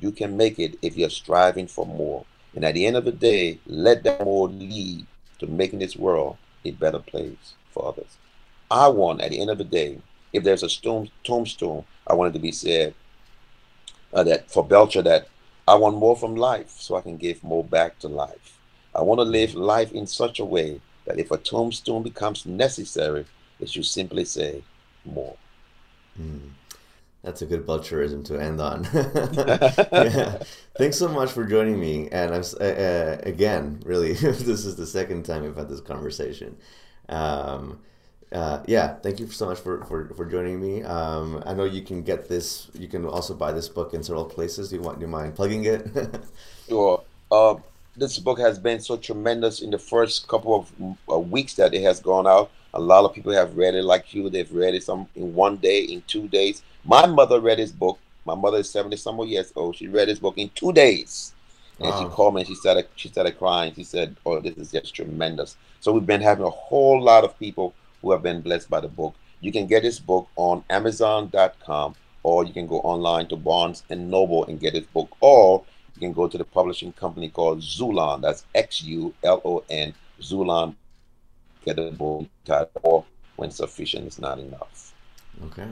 you 0.00 0.12
can 0.12 0.36
make 0.36 0.58
it 0.58 0.78
if 0.82 0.96
you're 0.96 1.10
striving 1.10 1.66
for 1.66 1.86
more. 1.86 2.24
And 2.54 2.64
at 2.64 2.74
the 2.74 2.86
end 2.86 2.96
of 2.96 3.04
the 3.04 3.12
day, 3.12 3.58
let 3.66 4.04
that 4.04 4.24
more 4.24 4.48
lead 4.48 5.06
to 5.40 5.46
making 5.46 5.80
this 5.80 5.96
world 5.96 6.36
a 6.64 6.70
better 6.70 6.98
place 6.98 7.54
for 7.72 7.86
others. 7.86 8.16
I 8.70 8.88
want, 8.88 9.20
at 9.20 9.30
the 9.30 9.40
end 9.40 9.50
of 9.50 9.58
the 9.58 9.64
day, 9.64 9.98
if 10.38 10.44
there's 10.44 10.62
a 10.62 10.68
stone, 10.68 11.10
tombstone, 11.24 11.84
I 12.06 12.14
want 12.14 12.30
it 12.30 12.38
to 12.38 12.42
be 12.42 12.52
said 12.52 12.94
uh, 14.12 14.24
that 14.24 14.50
for 14.50 14.64
Belcher 14.64 15.02
that 15.02 15.28
I 15.66 15.74
want 15.74 15.96
more 15.96 16.16
from 16.16 16.34
life 16.34 16.70
so 16.78 16.96
I 16.96 17.02
can 17.02 17.18
give 17.18 17.44
more 17.44 17.62
back 17.62 17.98
to 18.00 18.08
life. 18.08 18.58
I 18.94 19.02
want 19.02 19.18
to 19.18 19.24
live 19.24 19.54
life 19.54 19.92
in 19.92 20.06
such 20.06 20.40
a 20.40 20.44
way 20.44 20.80
that 21.04 21.18
if 21.18 21.30
a 21.30 21.36
tombstone 21.36 22.02
becomes 22.02 22.46
necessary, 22.46 23.26
it 23.60 23.68
should 23.68 23.86
simply 23.86 24.24
say 24.24 24.62
more. 25.04 25.36
Mm. 26.20 26.50
That's 27.22 27.42
a 27.42 27.46
good 27.46 27.66
Belcherism 27.66 28.24
to 28.26 28.40
end 28.40 28.60
on. 28.60 28.84
yeah. 29.92 30.42
Thanks 30.78 30.96
so 30.96 31.08
much 31.08 31.32
for 31.32 31.44
joining 31.44 31.78
me. 31.78 32.08
And 32.10 32.34
I'm, 32.34 32.44
uh, 32.60 32.64
uh, 32.64 33.18
again, 33.24 33.82
really, 33.84 34.12
this 34.14 34.64
is 34.64 34.76
the 34.76 34.86
second 34.86 35.24
time 35.24 35.42
we've 35.42 35.56
had 35.56 35.68
this 35.68 35.80
conversation. 35.80 36.56
Um, 37.08 37.80
uh, 38.32 38.62
yeah, 38.66 38.94
thank 38.96 39.20
you 39.20 39.26
so 39.28 39.46
much 39.46 39.58
for, 39.58 39.84
for, 39.84 40.08
for 40.14 40.26
joining 40.26 40.60
me. 40.60 40.82
Um, 40.82 41.42
I 41.46 41.54
know 41.54 41.64
you 41.64 41.82
can 41.82 42.02
get 42.02 42.28
this, 42.28 42.68
you 42.74 42.88
can 42.88 43.06
also 43.06 43.34
buy 43.34 43.52
this 43.52 43.68
book 43.68 43.94
in 43.94 44.02
several 44.02 44.24
places. 44.24 44.68
Do 44.68 44.76
you 44.76 44.82
want, 44.82 44.98
do 44.98 45.06
you 45.06 45.10
mind 45.10 45.34
plugging 45.34 45.64
it? 45.64 45.86
sure. 46.68 47.02
Uh, 47.30 47.56
this 47.96 48.18
book 48.18 48.38
has 48.38 48.58
been 48.58 48.80
so 48.80 48.96
tremendous 48.96 49.60
in 49.60 49.70
the 49.70 49.78
first 49.78 50.28
couple 50.28 50.54
of 50.54 50.96
uh, 51.10 51.18
weeks 51.18 51.54
that 51.54 51.74
it 51.74 51.82
has 51.82 52.00
gone 52.00 52.26
out. 52.26 52.50
A 52.74 52.80
lot 52.80 53.04
of 53.04 53.14
people 53.14 53.32
have 53.32 53.56
read 53.56 53.74
it 53.74 53.82
like 53.82 54.14
you. 54.14 54.28
They've 54.28 54.52
read 54.52 54.74
it 54.74 54.84
some 54.84 55.08
in 55.16 55.34
one 55.34 55.56
day, 55.56 55.84
in 55.84 56.02
two 56.06 56.28
days. 56.28 56.62
My 56.84 57.06
mother 57.06 57.40
read 57.40 57.58
his 57.58 57.72
book. 57.72 57.98
My 58.26 58.34
mother 58.34 58.58
is 58.58 58.70
70 58.70 58.96
some 58.96 59.18
years 59.20 59.52
old. 59.56 59.76
She 59.76 59.88
read 59.88 60.08
his 60.08 60.20
book 60.20 60.36
in 60.36 60.50
two 60.50 60.72
days. 60.72 61.32
And 61.80 61.88
wow. 61.88 62.02
she 62.02 62.08
called 62.08 62.34
me 62.34 62.42
and 62.42 62.48
she 62.48 62.54
started 62.56 62.88
she 62.96 63.08
started 63.08 63.38
crying. 63.38 63.72
She 63.74 63.84
said, 63.84 64.16
Oh, 64.26 64.40
this 64.40 64.56
is 64.56 64.70
just 64.70 64.94
tremendous. 64.94 65.56
So 65.80 65.92
we've 65.92 66.04
been 66.04 66.20
having 66.20 66.44
a 66.44 66.50
whole 66.50 67.00
lot 67.00 67.24
of 67.24 67.38
people 67.38 67.72
who 68.02 68.12
have 68.12 68.22
been 68.22 68.40
blessed 68.40 68.70
by 68.70 68.80
the 68.80 68.88
book. 68.88 69.14
You 69.40 69.52
can 69.52 69.66
get 69.66 69.82
this 69.82 69.98
book 69.98 70.28
on 70.36 70.64
Amazon.com 70.70 71.94
or 72.22 72.44
you 72.44 72.52
can 72.52 72.66
go 72.66 72.80
online 72.80 73.26
to 73.28 73.36
Barnes 73.36 73.84
and 73.90 74.10
Noble 74.10 74.44
and 74.46 74.60
get 74.60 74.74
this 74.74 74.86
book, 74.86 75.08
or 75.20 75.64
you 75.94 76.00
can 76.00 76.12
go 76.12 76.28
to 76.28 76.36
the 76.36 76.44
publishing 76.44 76.92
company 76.92 77.28
called 77.28 77.60
Xulon. 77.60 78.20
That's 78.20 78.44
X 78.54 78.82
U 78.82 79.14
L 79.24 79.40
O 79.44 79.64
N, 79.70 79.94
Xulon. 80.20 80.74
Get 81.64 81.76
the 81.76 81.90
book 81.90 82.26
or 82.82 83.04
when 83.36 83.50
sufficient 83.50 84.06
is 84.06 84.18
not 84.18 84.38
enough. 84.38 84.94
Okay. 85.46 85.66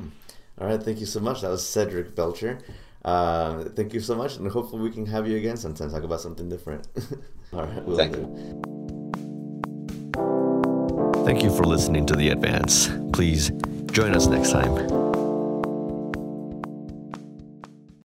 All 0.58 0.66
right. 0.68 0.82
Thank 0.82 1.00
you 1.00 1.06
so 1.06 1.20
much. 1.20 1.42
That 1.42 1.50
was 1.50 1.66
Cedric 1.66 2.14
Belcher. 2.14 2.58
Uh, 3.04 3.64
thank 3.76 3.94
you 3.94 4.00
so 4.00 4.16
much, 4.16 4.36
and 4.36 4.48
hopefully 4.48 4.82
we 4.82 4.90
can 4.90 5.06
have 5.06 5.28
you 5.28 5.36
again 5.36 5.56
sometime 5.56 5.90
talk 5.90 6.02
about 6.02 6.20
something 6.20 6.48
different. 6.48 6.88
All 7.52 7.64
right. 7.64 7.84
We'll 7.84 7.96
thank 7.96 8.16
you. 8.16 8.62
Thank 11.26 11.42
you 11.42 11.50
for 11.50 11.64
listening 11.64 12.06
to 12.06 12.14
The 12.14 12.28
Advance. 12.28 12.88
Please 13.12 13.50
join 13.90 14.14
us 14.14 14.28
next 14.28 14.52
time. 14.52 15.05